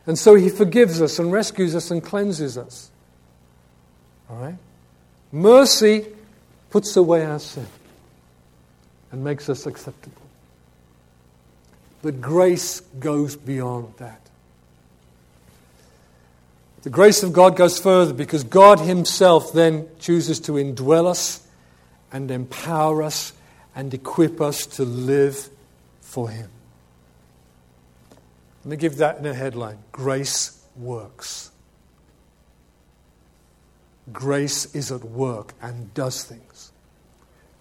[0.06, 2.90] And so he forgives us and rescues us and cleanses us.
[4.30, 4.56] All right?
[5.30, 6.06] Mercy
[6.70, 7.66] puts away our sin
[9.10, 10.22] and makes us acceptable.
[12.00, 14.22] But grace goes beyond that.
[16.84, 21.46] The grace of God goes further because God Himself then chooses to indwell us
[22.12, 23.32] and empower us
[23.74, 25.48] and equip us to live
[26.00, 26.50] for Him.
[28.64, 31.50] Let me give that in a headline Grace works.
[34.12, 36.72] Grace is at work and does things.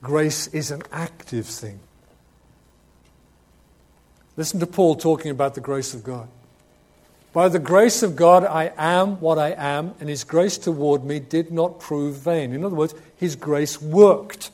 [0.02, 1.80] Grace is an active thing.
[4.38, 6.28] Listen to Paul talking about the grace of God.
[7.34, 11.20] By the grace of God, I am what I am, and his grace toward me
[11.20, 12.52] did not prove vain.
[12.54, 14.50] In other words, his grace worked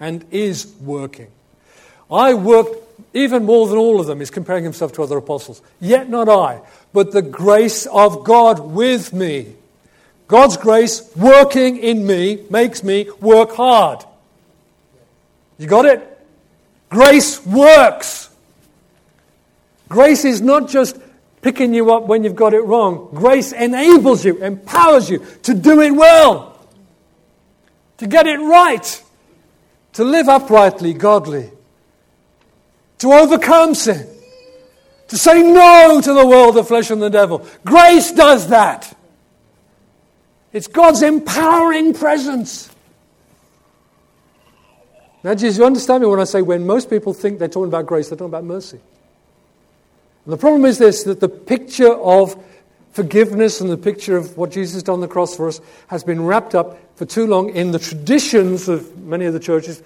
[0.00, 1.28] and is working.
[2.10, 2.76] I worked
[3.14, 5.62] even more than all of them, he's comparing himself to other apostles.
[5.80, 6.60] Yet not I,
[6.92, 9.54] but the grace of God with me.
[10.26, 14.04] God's grace working in me makes me work hard.
[15.58, 16.08] You got it?
[16.90, 18.30] Grace works.
[19.88, 20.98] Grace is not just
[21.40, 23.10] picking you up when you've got it wrong.
[23.14, 26.51] Grace enables you, empowers you to do it well,
[28.02, 29.02] to get it right,
[29.92, 31.48] to live uprightly, godly,
[32.98, 34.08] to overcome sin,
[35.06, 37.46] to say no to the world, the flesh, and the devil.
[37.64, 38.98] Grace does that.
[40.52, 42.68] It's God's empowering presence.
[45.22, 47.86] Now, do you understand me when I say when most people think they're talking about
[47.86, 48.80] grace, they're talking about mercy?
[50.24, 52.34] And the problem is this that the picture of
[52.92, 56.24] forgiveness and the picture of what Jesus done on the cross for us has been
[56.24, 59.82] wrapped up for too long in the traditions of many of the churches,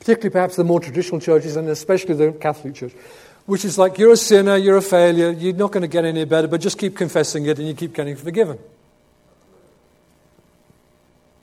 [0.00, 2.92] particularly perhaps the more traditional churches and especially the Catholic Church,
[3.44, 6.24] which is like you're a sinner, you're a failure, you're not going to get any
[6.24, 8.58] better, but just keep confessing it and you keep getting forgiven.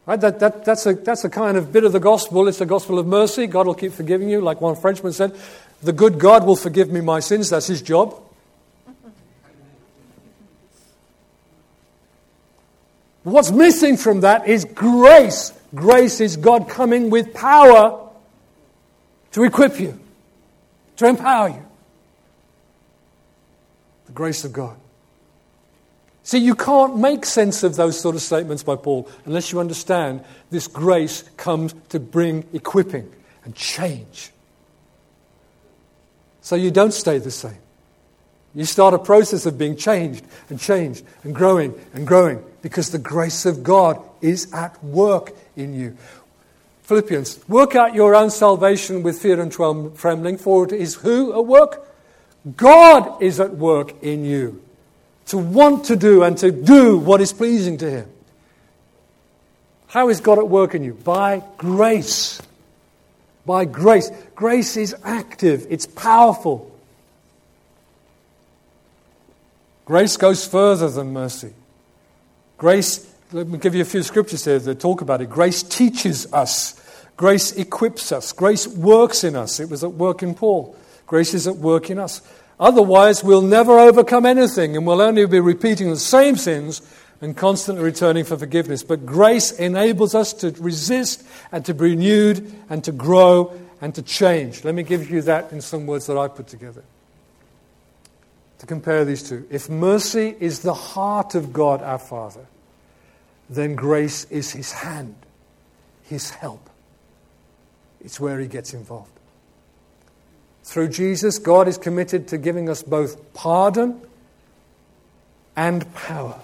[0.06, 0.19] Right?
[0.19, 2.48] That, that, that's, a, that's a kind of bit of the gospel.
[2.48, 3.48] It's the gospel of mercy.
[3.48, 4.41] God will keep forgiving you.
[4.41, 5.38] Like one Frenchman said,
[5.82, 7.52] the good God will forgive me my sins.
[7.52, 8.19] That's his job.
[13.23, 15.53] What's missing from that is grace.
[15.73, 18.09] Grace is God coming with power
[19.31, 19.99] to equip you,
[20.97, 21.65] to empower you.
[24.05, 24.75] The grace of God.
[26.23, 30.23] See, you can't make sense of those sort of statements by Paul unless you understand
[30.51, 33.12] this grace comes to bring equipping
[33.43, 34.31] and change.
[36.41, 37.57] So you don't stay the same.
[38.53, 42.97] You start a process of being changed and changed and growing and growing because the
[42.97, 45.95] grace of God is at work in you.
[46.84, 51.45] Philippians, work out your own salvation with fear and trembling, for it is who at
[51.45, 51.88] work?
[52.58, 54.62] God is at work in you
[55.28, 58.10] to want to do and to do what is pleasing to Him.
[59.88, 60.93] How is God at work in you?
[60.93, 62.41] By grace.
[63.45, 64.10] By grace.
[64.36, 66.69] Grace is active, it's powerful.
[69.86, 71.54] Grace goes further than mercy.
[72.57, 75.29] Grace, let me give you a few scriptures here that talk about it.
[75.29, 76.79] Grace teaches us,
[77.17, 79.59] grace equips us, grace works in us.
[79.59, 80.75] It was at work in Paul.
[81.07, 82.21] Grace is at work in us.
[82.59, 86.81] Otherwise, we'll never overcome anything and we'll only be repeating the same sins
[87.21, 88.83] and constantly returning for forgiveness.
[88.83, 94.01] But grace enables us to resist and to be renewed and to grow and to
[94.01, 94.63] change.
[94.63, 96.83] Let me give you that in some words that I put together.
[98.63, 99.45] To compare these two.
[99.49, 102.45] If mercy is the heart of God our Father,
[103.49, 105.17] then grace is his hand,
[106.04, 106.69] his help.
[107.99, 109.12] It's where he gets involved.
[110.63, 113.99] Through Jesus, God is committed to giving us both pardon
[115.58, 116.39] and power.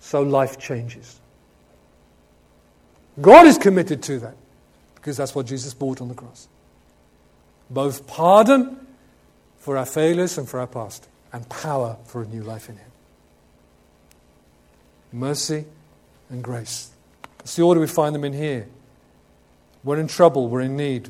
[0.00, 1.20] So life changes.
[3.20, 4.36] God is committed to that
[4.94, 6.48] because that's what Jesus bought on the cross.
[7.68, 8.78] Both pardon
[9.64, 12.90] for our failures and for our past, and power for a new life in Him.
[15.10, 15.64] Mercy
[16.28, 16.90] and grace.
[17.40, 18.68] It's the order we find them in here.
[19.82, 21.08] We're in trouble, we're in need,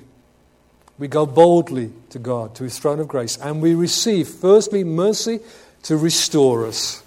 [1.01, 5.41] we go boldly to God, to His throne of grace, and we receive, firstly, mercy
[5.83, 7.03] to restore us,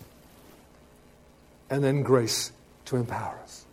[1.70, 2.52] and then grace
[2.88, 3.64] to empower us.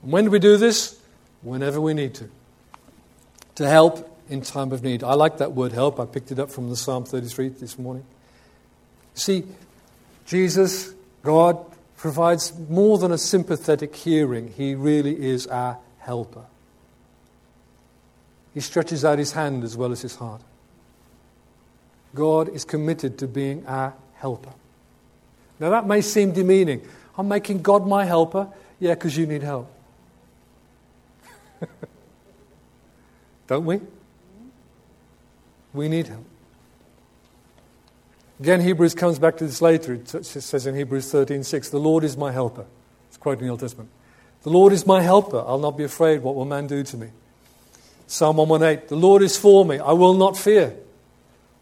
[0.00, 0.99] When do we do this?
[1.42, 2.28] Whenever we need to.
[3.56, 5.02] To help in time of need.
[5.02, 5.98] I like that word help.
[5.98, 8.04] I picked it up from the Psalm 33 this morning.
[9.14, 9.44] See,
[10.24, 11.58] Jesus, God,
[11.96, 16.44] provides more than a sympathetic hearing, He really is our helper.
[18.54, 20.40] He stretches out His hand as well as His heart.
[22.14, 24.52] God is committed to being our helper.
[25.58, 26.86] Now, that may seem demeaning.
[27.18, 28.48] I'm making God my helper.
[28.78, 29.70] Yeah, because you need help.
[33.46, 33.80] Don't we?
[35.72, 36.24] We need him.
[38.40, 39.94] Again, Hebrews comes back to this later.
[39.94, 42.64] It says in Hebrews 13:6, "The Lord is my helper.
[43.08, 43.90] It's quoting the Old Testament.
[44.42, 45.44] The Lord is my helper.
[45.46, 46.22] I'll not be afraid.
[46.22, 47.08] What will man do to me?
[48.06, 48.88] Psalm 118.
[48.88, 49.78] The Lord is for me.
[49.78, 50.74] I will not fear.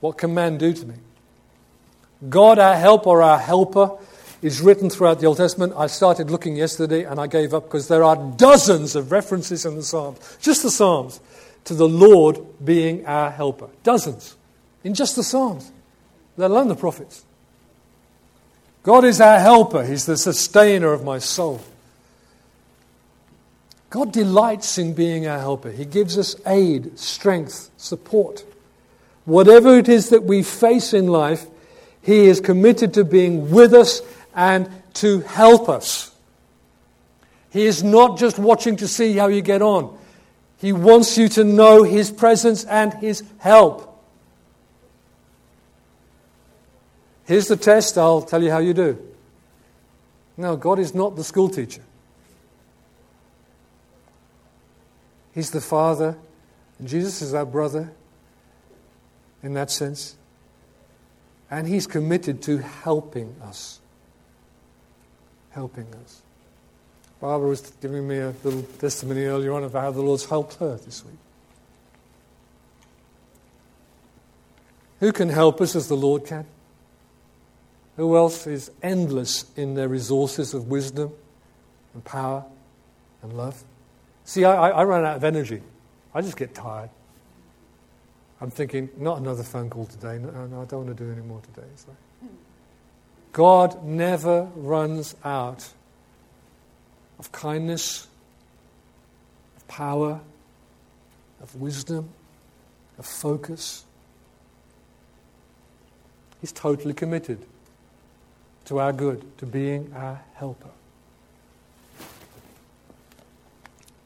[0.01, 0.95] What can man do to me?
[2.29, 3.91] God, our helper, our helper,
[4.42, 5.72] is written throughout the Old Testament.
[5.77, 9.77] I started looking yesterday and I gave up because there are dozens of references in
[9.77, 11.20] the Psalms, just the Psalms,
[11.64, 13.68] to the Lord being our helper.
[13.83, 14.37] Dozens.
[14.85, 15.70] In just the Psalms,
[16.37, 17.24] let alone the prophets.
[18.83, 21.61] God is our helper, He's the sustainer of my soul.
[23.90, 25.70] God delights in being our helper.
[25.70, 28.44] He gives us aid, strength, support.
[29.24, 31.46] Whatever it is that we face in life,
[32.03, 34.01] He is committed to being with us
[34.38, 36.12] and to help us.
[37.51, 39.98] He is not just watching to see how you get on,
[40.59, 43.85] He wants you to know His presence and His help.
[47.24, 49.05] Here's the test, I'll tell you how you do.
[50.37, 51.83] No, God is not the school teacher.
[55.35, 56.16] He's the Father,
[56.79, 57.92] and Jesus is our brother
[59.42, 60.16] in that sense.
[61.51, 63.81] And He's committed to helping us.
[65.59, 66.23] Helping us.
[67.21, 70.77] Barbara was giving me a little testimony earlier on of how the Lord's helped her
[70.77, 71.18] this week.
[75.01, 76.47] Who can help us as the Lord can?
[77.97, 81.11] Who else is endless in their resources of wisdom
[81.92, 82.44] and power
[83.25, 83.64] and love?
[84.25, 85.61] See, I, I run out of energy.
[86.14, 86.90] I just get tired.
[88.40, 90.18] I'm thinking, not another phone call today.
[90.18, 91.66] No, no I don't want to do any more today.
[91.75, 91.97] So.
[93.33, 95.69] God never runs out
[97.19, 98.07] of kindness,
[99.57, 100.21] of power,
[101.43, 102.09] of wisdom,
[102.99, 103.85] of focus.
[106.41, 107.45] He's totally committed
[108.67, 110.71] to our good, to being our helper.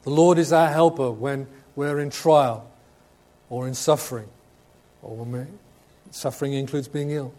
[0.03, 2.69] The Lord is our helper when we're in trial
[3.49, 4.27] or in suffering,
[5.01, 5.59] or when
[6.11, 7.33] suffering includes being ill.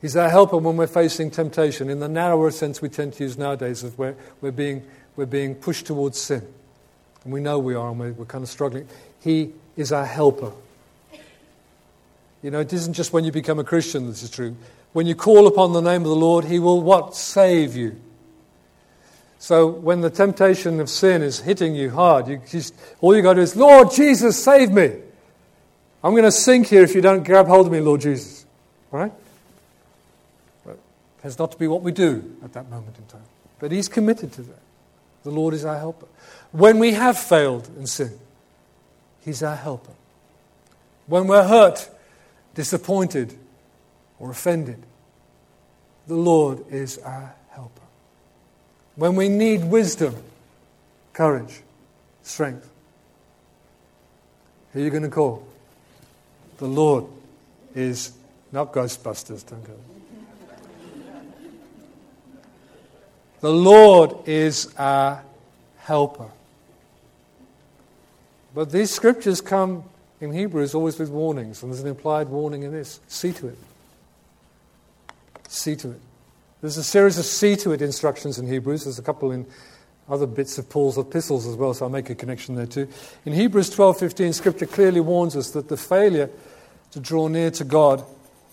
[0.00, 3.38] He's our helper when we're facing temptation, in the narrower sense we tend to use
[3.38, 4.82] nowadays, of where we're being,
[5.16, 6.46] we're being pushed towards sin.
[7.24, 8.86] And we know we are, and we're, kind of struggling.
[9.20, 10.52] He is our helper.
[12.42, 14.54] You know, it isn't just when you become a Christian this is true.
[14.92, 17.16] When you call upon the name of the Lord, He will what?
[17.16, 18.00] Save you.
[19.38, 23.34] So when the temptation of sin is hitting you hard, you just, all you got
[23.34, 24.94] to do is, Lord Jesus, save me.
[26.02, 28.46] I'm going to sink here if you don't grab hold of me, Lord Jesus.
[28.90, 29.12] Right?
[31.26, 33.26] Has not to be what we do at that moment in time.
[33.58, 34.60] But He's committed to that.
[35.24, 36.06] The Lord is our helper.
[36.52, 38.16] When we have failed in sin,
[39.24, 39.90] He's our helper.
[41.08, 41.90] When we're hurt,
[42.54, 43.36] disappointed,
[44.20, 44.80] or offended,
[46.06, 47.82] the Lord is our helper.
[48.94, 50.14] when we need wisdom,
[51.12, 51.60] courage,
[52.22, 52.70] strength.
[54.72, 55.44] Who are you going to call?
[56.58, 57.06] The Lord
[57.74, 58.12] is
[58.52, 59.74] not Ghostbusters, don't go.
[63.46, 65.22] The Lord is our
[65.76, 66.26] helper.
[68.52, 69.84] But these scriptures come
[70.20, 72.98] in Hebrews always with warnings, and there's an implied warning in this.
[73.06, 73.58] See to it.
[75.46, 76.00] See to it.
[76.60, 78.82] There's a series of see to it instructions in Hebrews.
[78.82, 79.46] There's a couple in
[80.08, 82.88] other bits of Paul's epistles as well, so I'll make a connection there too.
[83.24, 86.30] In Hebrews 12:15, Scripture clearly warns us that the failure
[86.90, 88.04] to draw near to God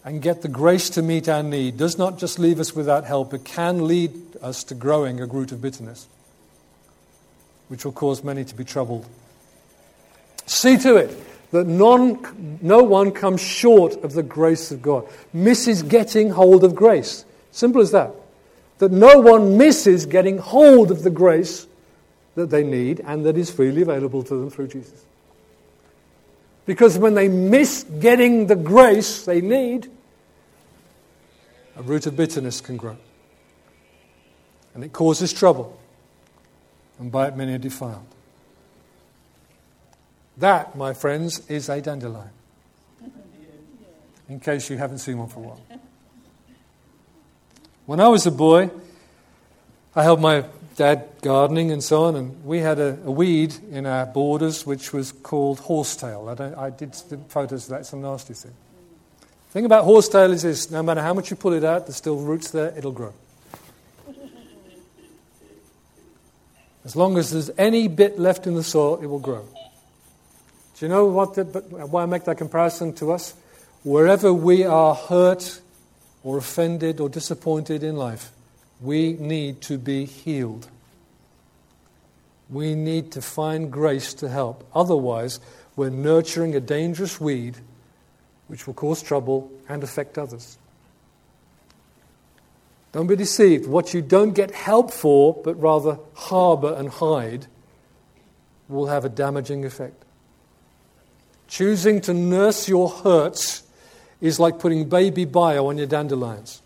[0.06, 3.34] and get the grace to meet our need does not just leave us without help,
[3.34, 4.12] it can lead
[4.42, 6.08] us to growing a root of bitterness,
[7.70, 9.06] which will cause many to be troubled.
[10.46, 11.18] See to it
[11.52, 16.76] that non, no one comes short of the grace of God, misses getting hold of
[16.76, 17.24] grace.
[17.52, 18.12] Simple as that.
[18.80, 21.68] That no one misses getting hold of the grace
[22.36, 25.06] that they need and that is freely available to them through Jesus.
[26.66, 29.90] Because when they miss getting the grace they need,
[31.76, 32.98] a root of bitterness can grow.
[34.74, 35.80] And it causes trouble.
[37.00, 38.06] And by it many are defiled.
[40.38, 42.30] That, my friends, is a dandelion.
[44.30, 45.62] In case you haven't seen one for a while.
[47.86, 48.72] When I was a boy,
[49.96, 50.46] I helped my
[50.76, 54.92] dad gardening and so on, and we had a, a weed in our borders which
[54.94, 56.36] was called horsetail.
[56.40, 56.96] I, I did
[57.28, 58.54] photos of that, it's a nasty thing.
[59.22, 61.98] The thing about horsetail is this no matter how much you pull it out, there's
[61.98, 63.14] still roots there, it'll grow.
[66.86, 69.48] As long as there's any bit left in the soil, it will grow.
[70.78, 73.34] Do you know what the, why I make that comparison to us?
[73.84, 75.62] Wherever we are hurt
[76.24, 78.33] or offended or disappointed in life,
[78.84, 80.68] We need to be healed.
[82.50, 84.68] We need to find grace to help.
[84.76, 85.40] Otherwise,
[85.78, 87.56] we're nurturing a dangerous weed
[88.48, 90.58] which will cause trouble and affect others.
[92.92, 93.68] Don't be deceived.
[93.68, 97.48] What you don't get help for, but rather harbor and hide,
[98.68, 100.04] will have a damaging effect.
[101.48, 103.64] Choosing to nurse your hurts
[104.20, 106.62] is like putting baby bio on your dandelions.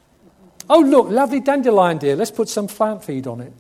[0.70, 2.16] Oh, look, lovely dandelion, dear.
[2.16, 3.54] Let's put some plant feed on it.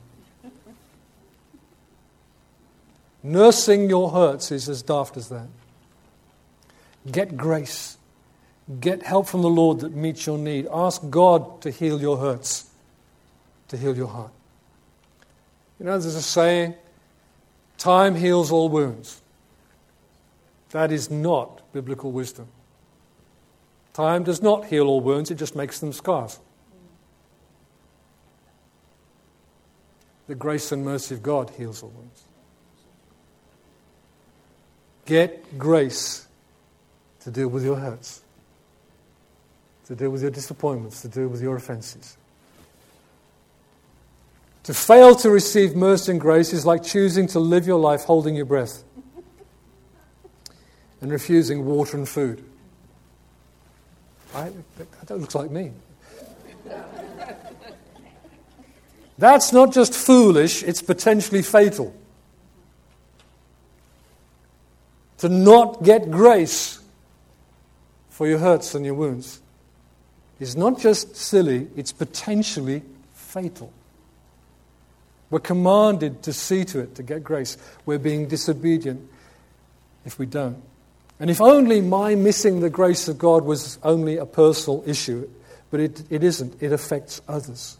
[3.24, 5.47] Nursing your hurts is as daft as that.
[7.12, 7.97] Get grace.
[8.80, 10.68] Get help from the Lord that meets your need.
[10.72, 12.70] Ask God to heal your hurts,
[13.70, 14.32] to heal your heart.
[15.80, 16.76] You know, there's a saying
[17.78, 19.22] time heals all wounds.
[20.72, 22.47] That is not biblical wisdom.
[23.93, 26.39] Time does not heal all wounds, it just makes them scars.
[30.28, 32.23] The grace and mercy of God heals all wounds.
[35.05, 36.28] Get grace
[37.21, 38.21] to deal with your hurts,
[39.86, 42.17] to deal with your disappointments, to deal with your offenses.
[44.63, 48.36] To fail to receive mercy and grace is like choosing to live your life holding
[48.36, 48.84] your breath
[50.99, 52.43] and refusing water and food.
[54.36, 54.51] I,
[55.05, 55.71] that looks like me.
[59.18, 61.93] That's not just foolish, it's potentially fatal.
[65.20, 66.80] to not get grace
[68.09, 69.41] for your hurts and your wounds
[70.39, 73.74] is not just silly, it's potentially fatal.
[75.30, 77.57] We're commanded to see to it, to get grace.
[77.86, 79.09] We're being disobedient
[80.05, 80.61] if we don't.
[81.20, 85.28] And if only my missing the grace of God was only a personal issue,
[85.72, 87.78] but it, it isn't, it affects others.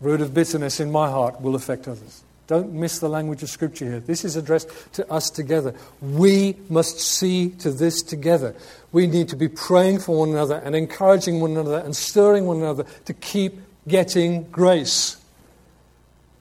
[0.00, 2.22] Root of bitterness in my heart will affect others.
[2.46, 4.00] Don't miss the language of Scripture here.
[4.00, 5.72] This is addressed to us together.
[6.00, 8.56] We must see to this together.
[8.90, 12.56] We need to be praying for one another and encouraging one another and stirring one
[12.56, 15.16] another to keep getting grace.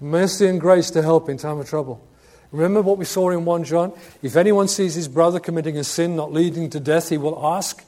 [0.02, 2.04] Mercy and grace to help in time of trouble.
[2.52, 3.94] Remember what we saw in 1 John?
[4.24, 7.86] If anyone sees his brother committing a sin not leading to death, he will ask.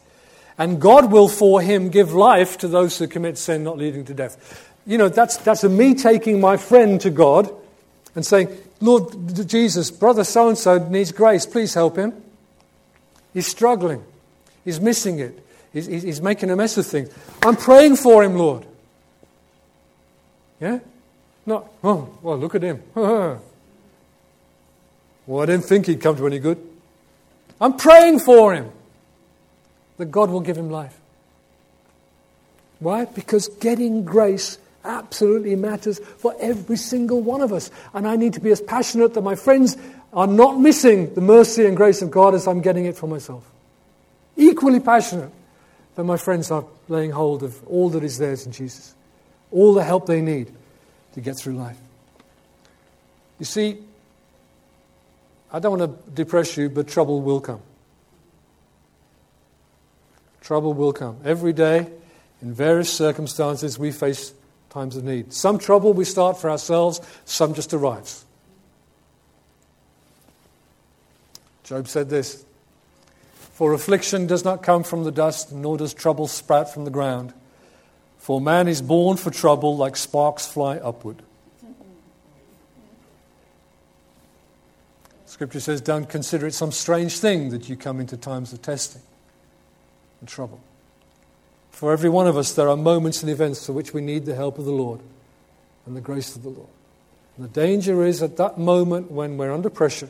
[0.57, 4.13] And God will for him give life to those who commit sin not leading to
[4.13, 4.70] death.
[4.86, 7.54] You know, that's, that's me taking my friend to God
[8.16, 11.46] and saying, Lord Jesus, brother so and so needs grace.
[11.46, 12.14] Please help him.
[13.34, 14.04] He's struggling.
[14.66, 15.46] He's missing it.
[15.72, 17.10] He's, he's, making a mess of things.
[17.44, 18.66] I'm praying for him, Lord.
[20.60, 20.80] Yeah?
[21.46, 22.84] Not, oh, well, look at him.
[22.96, 23.42] well,
[25.30, 26.58] I didn't think he'd come to any good.
[27.62, 28.70] I'm praying for him
[29.98, 31.00] that God will give him life.
[32.80, 33.06] Why?
[33.06, 37.72] Because getting grace absolutely matters for every single one of us.
[37.94, 39.78] And I need to be as passionate that my friends
[40.14, 43.50] are not missing the mercy and grace of God as I'm getting it for myself.
[44.36, 45.32] Equally passionate
[45.96, 48.96] that my friends are laying hold of all that is theirs in Jesus,
[49.52, 50.52] all the help they need
[51.14, 51.78] to get through life.
[53.40, 53.78] You see,
[55.52, 57.62] I don't want to depress you, but trouble will come.
[60.42, 61.18] Trouble will come.
[61.24, 61.88] Every day,
[62.42, 64.34] in various circumstances, we face
[64.72, 65.34] times of need.
[65.34, 68.26] Some trouble we start for ourselves, some just arrives.
[71.63, 72.43] Job said this
[73.53, 77.34] For affliction does not come from the dust, nor does trouble sprout from the ground.
[78.17, 81.22] For man is born for trouble like sparks fly upward.
[85.26, 89.01] Scripture says, Don't consider it some strange thing that you come into times of testing
[90.19, 90.61] and trouble.
[91.72, 94.36] For every one of us, there are moments and events for which we need the
[94.36, 94.99] help of the Lord
[95.86, 96.69] and the grace of the Lord.
[97.38, 100.09] And the danger is at that moment when we're under pressure,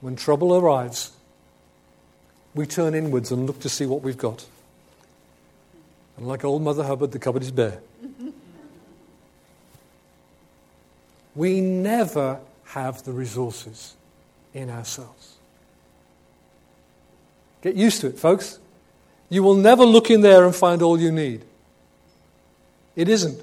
[0.00, 1.12] when trouble arrives,
[2.54, 4.46] we turn inwards and look to see what we've got.
[6.16, 7.80] And like old Mother Hubbard, the cupboard is bare.
[11.34, 13.96] we never have the resources
[14.54, 15.36] in ourselves.
[17.62, 18.58] Get used to it, folks.
[19.30, 21.42] You will never look in there and find all you need.
[22.96, 23.40] It isn't.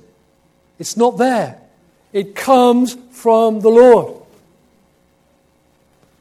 [0.77, 1.59] It's not there.
[2.13, 4.21] It comes from the Lord.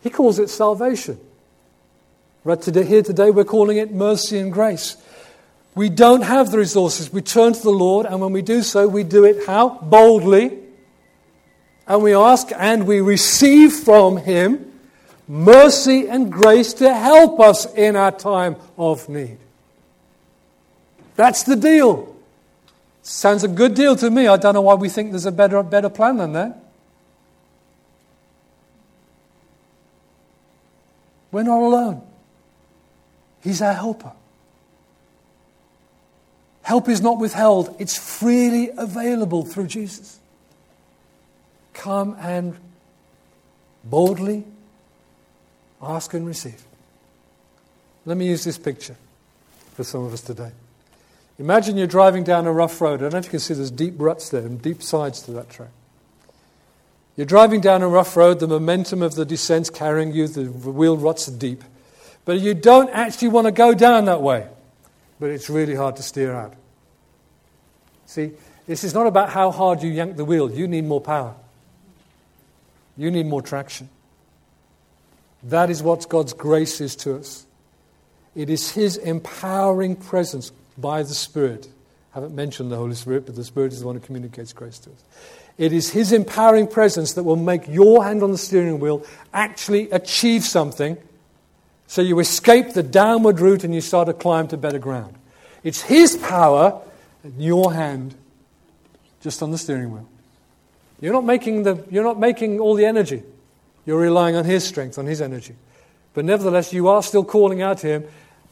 [0.03, 1.19] He calls it salvation.
[2.45, 4.97] Right today, here today, we're calling it mercy and grace.
[5.75, 7.13] We don't have the resources.
[7.13, 9.69] We turn to the Lord, and when we do so, we do it how?
[9.69, 10.59] Boldly.
[11.89, 14.73] And we ask and we receive from Him
[15.29, 19.39] mercy and grace to help us in our time of need.
[21.17, 22.15] That's the deal.
[23.03, 24.27] Sounds a good deal to me.
[24.27, 26.63] I don't know why we think there's a better, better plan than that.
[31.33, 32.03] We're not alone.
[33.43, 34.13] He's our helper.
[36.63, 40.19] Help is not withheld, it's freely available through Jesus.
[41.75, 42.57] Come and
[43.85, 44.45] boldly
[45.81, 46.65] ask and receive.
[48.05, 48.97] Let me use this picture
[49.75, 50.51] for some of us today.
[51.39, 53.01] Imagine you're driving down a rough road.
[53.01, 55.33] I don't know if you can see there's deep ruts there and deep sides to
[55.33, 55.71] that track.
[57.17, 60.97] You're driving down a rough road, the momentum of the descent's carrying you, the wheel
[60.97, 61.65] ruts are deep.
[62.25, 64.47] But you don't actually want to go down that way.
[65.19, 66.55] But it's really hard to steer out.
[68.07, 68.33] See,
[68.67, 70.51] this is not about how hard you yank the wheel.
[70.51, 71.35] You need more power.
[72.97, 73.89] You need more traction.
[75.45, 77.47] That is what God's grace is to us.
[78.35, 81.69] It is His empowering presence by the Spirit.
[82.15, 84.79] I haven't mentioned the Holy Spirit, but the Spirit is the one who communicates grace
[84.81, 85.05] to us.
[85.59, 89.91] It is His empowering presence that will make your hand on the steering wheel actually
[89.91, 90.97] achieve something
[91.87, 95.15] so you escape the downward route and you start to climb to better ground.
[95.63, 96.83] It's His power
[97.25, 98.15] in your hand
[99.21, 100.09] just on the steering wheel.
[101.01, 103.23] You're not making, the, you're not making all the energy.
[103.85, 105.55] You're relying on His strength, on His energy.
[106.15, 108.05] But nevertheless, you are still calling out to Him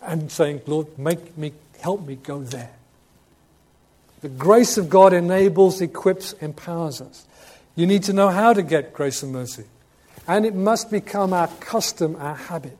[0.03, 1.53] and saying, Lord, make me,
[1.85, 2.72] help me go there.
[4.22, 7.26] The grace of God enables, equips, empowers us.
[7.76, 9.64] You need to know how to get grace and mercy.
[10.26, 12.78] And it must become our custom, our habit.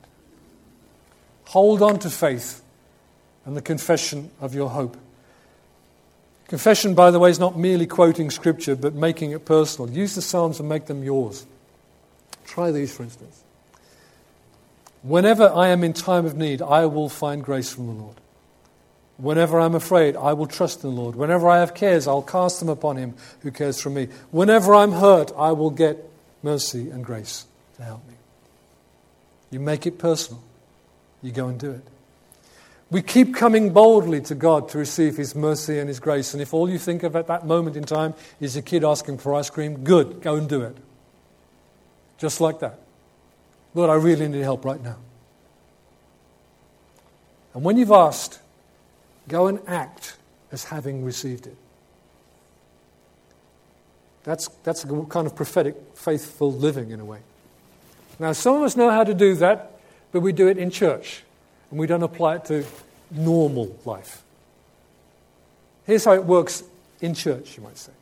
[1.49, 2.63] Hold on to faith
[3.45, 4.97] and the confession of your hope.
[6.49, 9.91] Confession, by the way, is not merely quoting Scripture, but making it personal.
[9.91, 11.45] Use the Psalms and make them yours.
[12.47, 13.43] Try these, for instance.
[15.03, 18.17] Whenever I am in time of need, I will find grace from the Lord.
[19.17, 21.15] Whenever I'm afraid, I will trust in the Lord.
[21.15, 24.09] Whenever I have cares, I'll cast them upon Him who cares for me.
[24.31, 26.11] Whenever I'm hurt, I will get
[26.43, 27.47] mercy and grace
[27.77, 28.15] to help me.
[29.51, 30.43] You make it personal,
[31.23, 31.85] you go and do it.
[32.91, 36.35] We keep coming boldly to God to receive His mercy and His grace.
[36.35, 39.19] And if all you think of at that moment in time is a kid asking
[39.19, 40.77] for ice cream, good, go and do it.
[42.19, 42.79] Just like that.
[43.75, 44.97] Lord, I really need help right now.
[47.55, 48.41] And when you've asked,
[49.29, 50.17] go and act
[50.53, 51.57] as having received it.
[54.25, 57.21] That's, that's a kind of prophetic, faithful living in a way.
[58.19, 59.79] Now, some of us know how to do that,
[60.13, 61.23] but we do it in church,
[61.71, 62.65] and we don't apply it to
[63.11, 64.23] normal life.
[65.85, 66.63] Here's how it works
[67.01, 67.93] in church, you might say.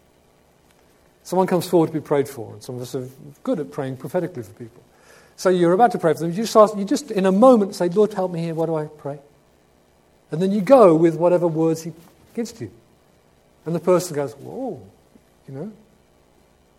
[1.24, 3.08] Someone comes forward to be prayed for, and some of us are
[3.42, 4.82] good at praying prophetically for people.
[5.36, 6.30] So you're about to pray for them.
[6.30, 8.54] You just, ask, you just in a moment say, Lord, help me here.
[8.54, 9.18] What do I pray?
[10.32, 11.92] And then you go with whatever words He
[12.34, 12.70] gives to you.
[13.66, 14.82] And the person goes, Whoa,
[15.46, 15.72] you know,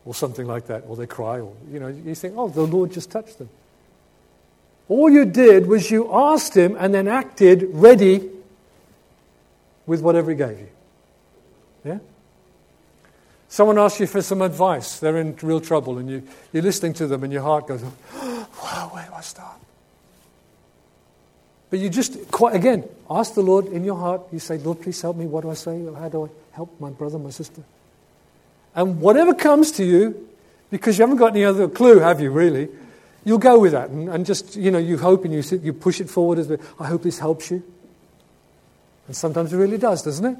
[0.04, 2.92] or something like that, or they cry, or, you know, you think, Oh, the Lord
[2.92, 3.50] just touched them.
[4.90, 8.30] All you did was you asked Him and then acted ready
[9.86, 10.70] with whatever He gave you.
[11.86, 12.00] Yeah?
[13.48, 15.00] Someone asks you for some advice.
[15.00, 17.84] They're in real trouble, and you, you're listening to them, and your heart goes,
[18.16, 19.63] wow, where do I start?
[21.74, 24.22] But you just, quite, again, ask the Lord in your heart.
[24.32, 25.26] You say, Lord, please help me.
[25.26, 25.84] What do I say?
[25.98, 27.64] How do I help my brother, my sister?
[28.76, 30.30] And whatever comes to you,
[30.70, 32.70] because you haven't got any other clue, have you, really?
[33.26, 35.74] You'll go with that and, and just, you know, you hope and you, sit, you
[35.74, 37.64] push it forward as, I hope this helps you.
[39.08, 40.38] And sometimes it really does, doesn't it?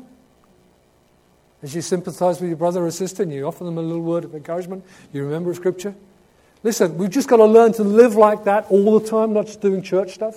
[1.64, 4.24] As you sympathize with your brother or sister and you offer them a little word
[4.24, 5.96] of encouragement, you remember a Scripture.
[6.62, 9.62] Listen, we've just got to learn to live like that all the time, not just
[9.62, 10.36] doing church stuff.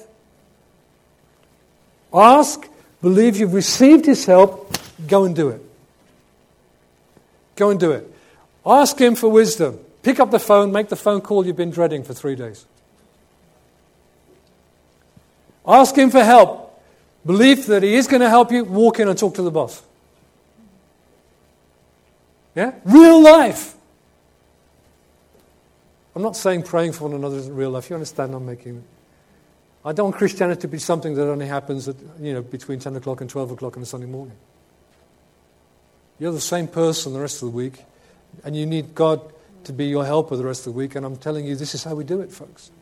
[2.17, 2.67] Ask,
[3.03, 4.75] believe you've received His help,
[5.07, 5.61] go and do it.
[7.57, 8.11] Go and do it.
[8.65, 9.79] Ask Him for wisdom.
[10.03, 12.65] Pick up the phone, make the phone call you've been dreading for three days.
[15.67, 16.83] Ask Him for help.
[17.27, 19.83] Believe that He is going to help you, walk in and talk to the boss.
[22.55, 22.73] Yeah?
[22.85, 23.75] Real life.
[26.15, 27.91] I'm not saying praying for one another isn't real life.
[27.91, 28.83] You understand I'm making.
[29.87, 32.97] I don't want Christianity to be something that only happens at, you know, between 10
[32.97, 34.37] o'clock and 12 o'clock on a Sunday morning.
[36.19, 37.85] You're the same person the rest of the week,
[38.43, 39.21] and you need God
[39.63, 40.97] to be your helper the rest of the week.
[40.97, 42.73] And I'm telling you, this is how we do it, folks.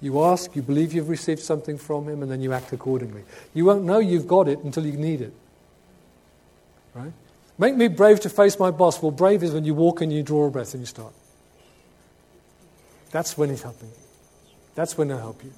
[0.00, 3.22] You ask, you believe you've received something from Him, and then you act accordingly.
[3.52, 5.34] You won't know you've got it until you need it.
[6.94, 7.12] Right?
[7.58, 9.02] Make me brave to face my boss.
[9.02, 11.12] Well, brave is when you walk and you draw a breath and you start.
[13.10, 13.94] That's when He's helping you.
[14.74, 15.52] That's when He'll help you.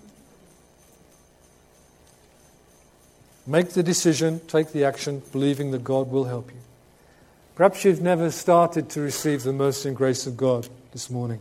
[3.47, 6.59] Make the decision, take the action, believing that God will help you.
[7.55, 11.38] Perhaps you've never started to receive the mercy and grace of God this morning.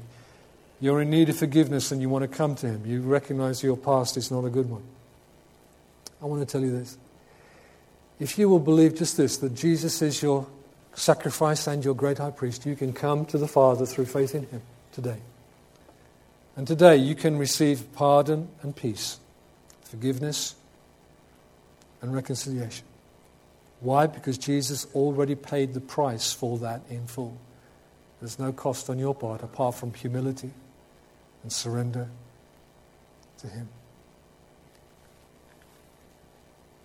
[0.80, 2.86] You're in need of forgiveness and you want to come to Him.
[2.86, 4.84] You recognize your past is not a good one.
[6.22, 6.98] I want to tell you this.
[8.20, 10.48] If you will believe just this, that Jesus is your
[10.94, 14.46] sacrifice and your great high priest, you can come to the Father through faith in
[14.48, 14.62] Him
[14.94, 15.18] today.
[16.56, 19.20] And today you can receive pardon and peace,
[19.84, 20.56] forgiveness
[22.06, 22.86] and reconciliation.
[23.82, 24.08] Why?
[24.08, 27.38] Because Jesus already paid the price for that in full.
[28.20, 30.52] There's no cost on your part apart from humility
[31.44, 32.08] and surrender
[33.40, 33.68] to Him.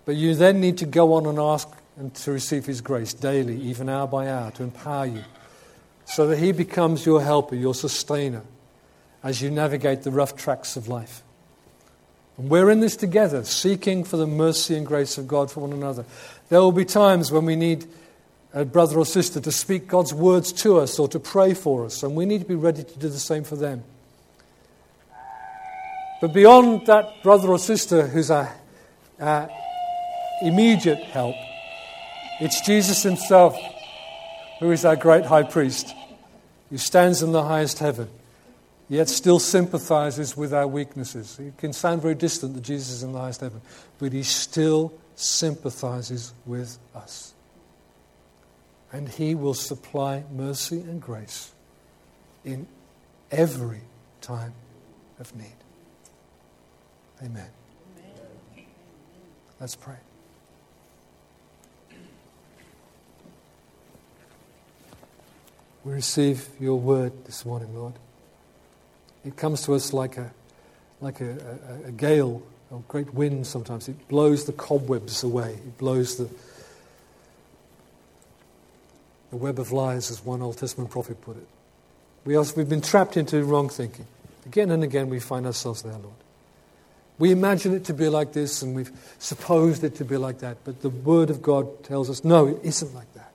[0.05, 3.59] But you then need to go on and ask and to receive His grace daily,
[3.61, 5.23] even hour by hour, to empower you,
[6.05, 8.43] so that He becomes your helper, your sustainer,
[9.23, 11.23] as you navigate the rough tracks of life.
[12.41, 15.73] And we're in this together, seeking for the mercy and grace of God for one
[15.73, 16.05] another.
[16.49, 17.85] There will be times when we need
[18.51, 22.01] a brother or sister to speak God's words to us or to pray for us,
[22.01, 23.83] and we need to be ready to do the same for them.
[26.19, 28.51] But beyond that brother or sister who's our,
[29.19, 29.47] our
[30.41, 31.35] immediate help,
[32.39, 33.55] it's Jesus Himself
[34.59, 35.93] who is our great high priest,
[36.71, 38.09] who stands in the highest heaven
[38.91, 41.39] yet still sympathizes with our weaknesses.
[41.39, 43.61] It can sound very distant that Jesus is in the highest heaven,
[43.99, 47.33] but he still sympathizes with us.
[48.91, 51.53] And he will supply mercy and grace
[52.43, 52.67] in
[53.31, 53.79] every
[54.19, 54.53] time
[55.21, 55.55] of need.
[57.23, 57.47] Amen.
[59.57, 59.95] Let's pray.
[65.85, 67.93] We receive your word this morning, Lord.
[69.25, 70.31] It comes to us like a,
[70.99, 72.41] like a, a, a gale,
[72.71, 73.87] a great wind sometimes.
[73.87, 75.53] It blows the cobwebs away.
[75.53, 76.29] It blows the,
[79.29, 81.47] the web of lies, as one Old Testament prophet put it.
[82.25, 84.05] We also, we've been trapped into wrong thinking.
[84.45, 86.15] Again and again, we find ourselves there, Lord.
[87.19, 90.57] We imagine it to be like this and we've supposed it to be like that,
[90.63, 93.31] but the Word of God tells us no, it isn't like that.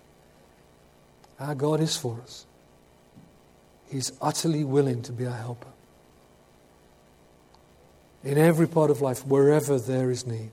[1.38, 2.46] Our God is for us,
[3.88, 5.68] He's utterly willing to be our helper
[8.26, 10.50] in every part of life, wherever there is need.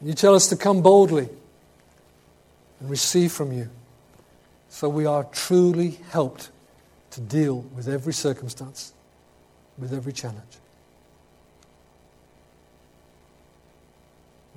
[0.00, 1.28] You tell us to come boldly
[2.78, 3.70] and receive from you
[4.68, 6.50] so we are truly helped
[7.10, 8.92] to deal with every circumstance,
[9.78, 10.58] with every challenge.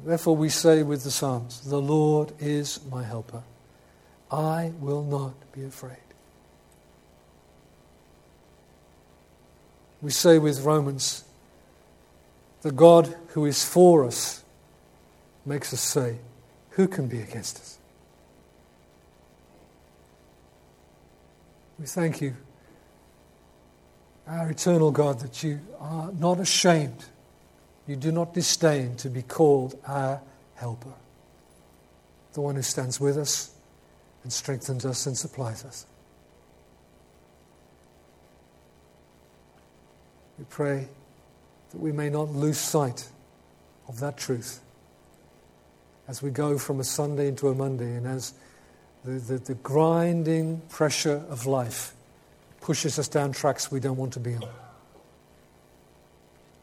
[0.06, 3.42] Therefore, we say with the Psalms, The Lord is my helper.
[4.30, 6.07] I will not be afraid.
[10.02, 11.24] We say with Romans,
[12.62, 14.44] the God who is for us
[15.46, 16.18] makes us say,
[16.72, 17.78] Who can be against us?
[21.80, 22.36] We thank you,
[24.28, 27.06] our eternal God, that you are not ashamed.
[27.88, 30.20] You do not disdain to be called our
[30.56, 30.94] helper,
[32.34, 33.52] the one who stands with us
[34.24, 35.86] and strengthens us and supplies us.
[40.38, 40.88] We pray
[41.72, 43.08] that we may not lose sight
[43.88, 44.62] of that truth
[46.08, 48.34] as we go from a Sunday into a Monday and as
[49.04, 51.94] the, the, the, grinding pressure of life
[52.62, 54.50] pushes us down tracks we don't want to be on.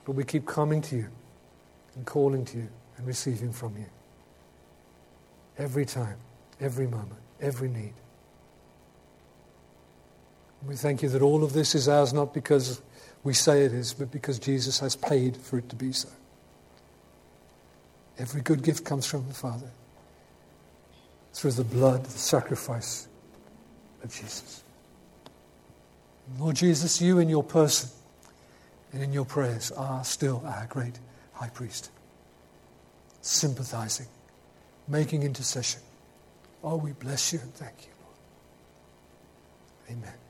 [0.04, 1.06] But we keep coming to you
[1.94, 3.86] and calling to you and receiving from you.
[5.56, 6.16] Every time,
[6.60, 7.94] every moment, every need.
[10.66, 12.80] We thank you that all of this is ours not because
[13.24, 16.10] we say it is, but because Jesus has paid for it to be so.
[18.18, 19.70] Every good gift comes from the Father
[21.32, 23.08] through the blood, the sacrifice
[24.04, 24.62] of Jesus.
[26.38, 27.90] Lord Jesus, you in your person
[28.92, 30.98] and in your prayers are still our great
[31.32, 31.90] high priest,
[33.20, 34.06] sympathizing,
[34.86, 35.80] making intercession.
[36.62, 37.92] Oh, we bless you and thank you,
[39.88, 39.98] Lord.
[39.98, 40.23] Amen.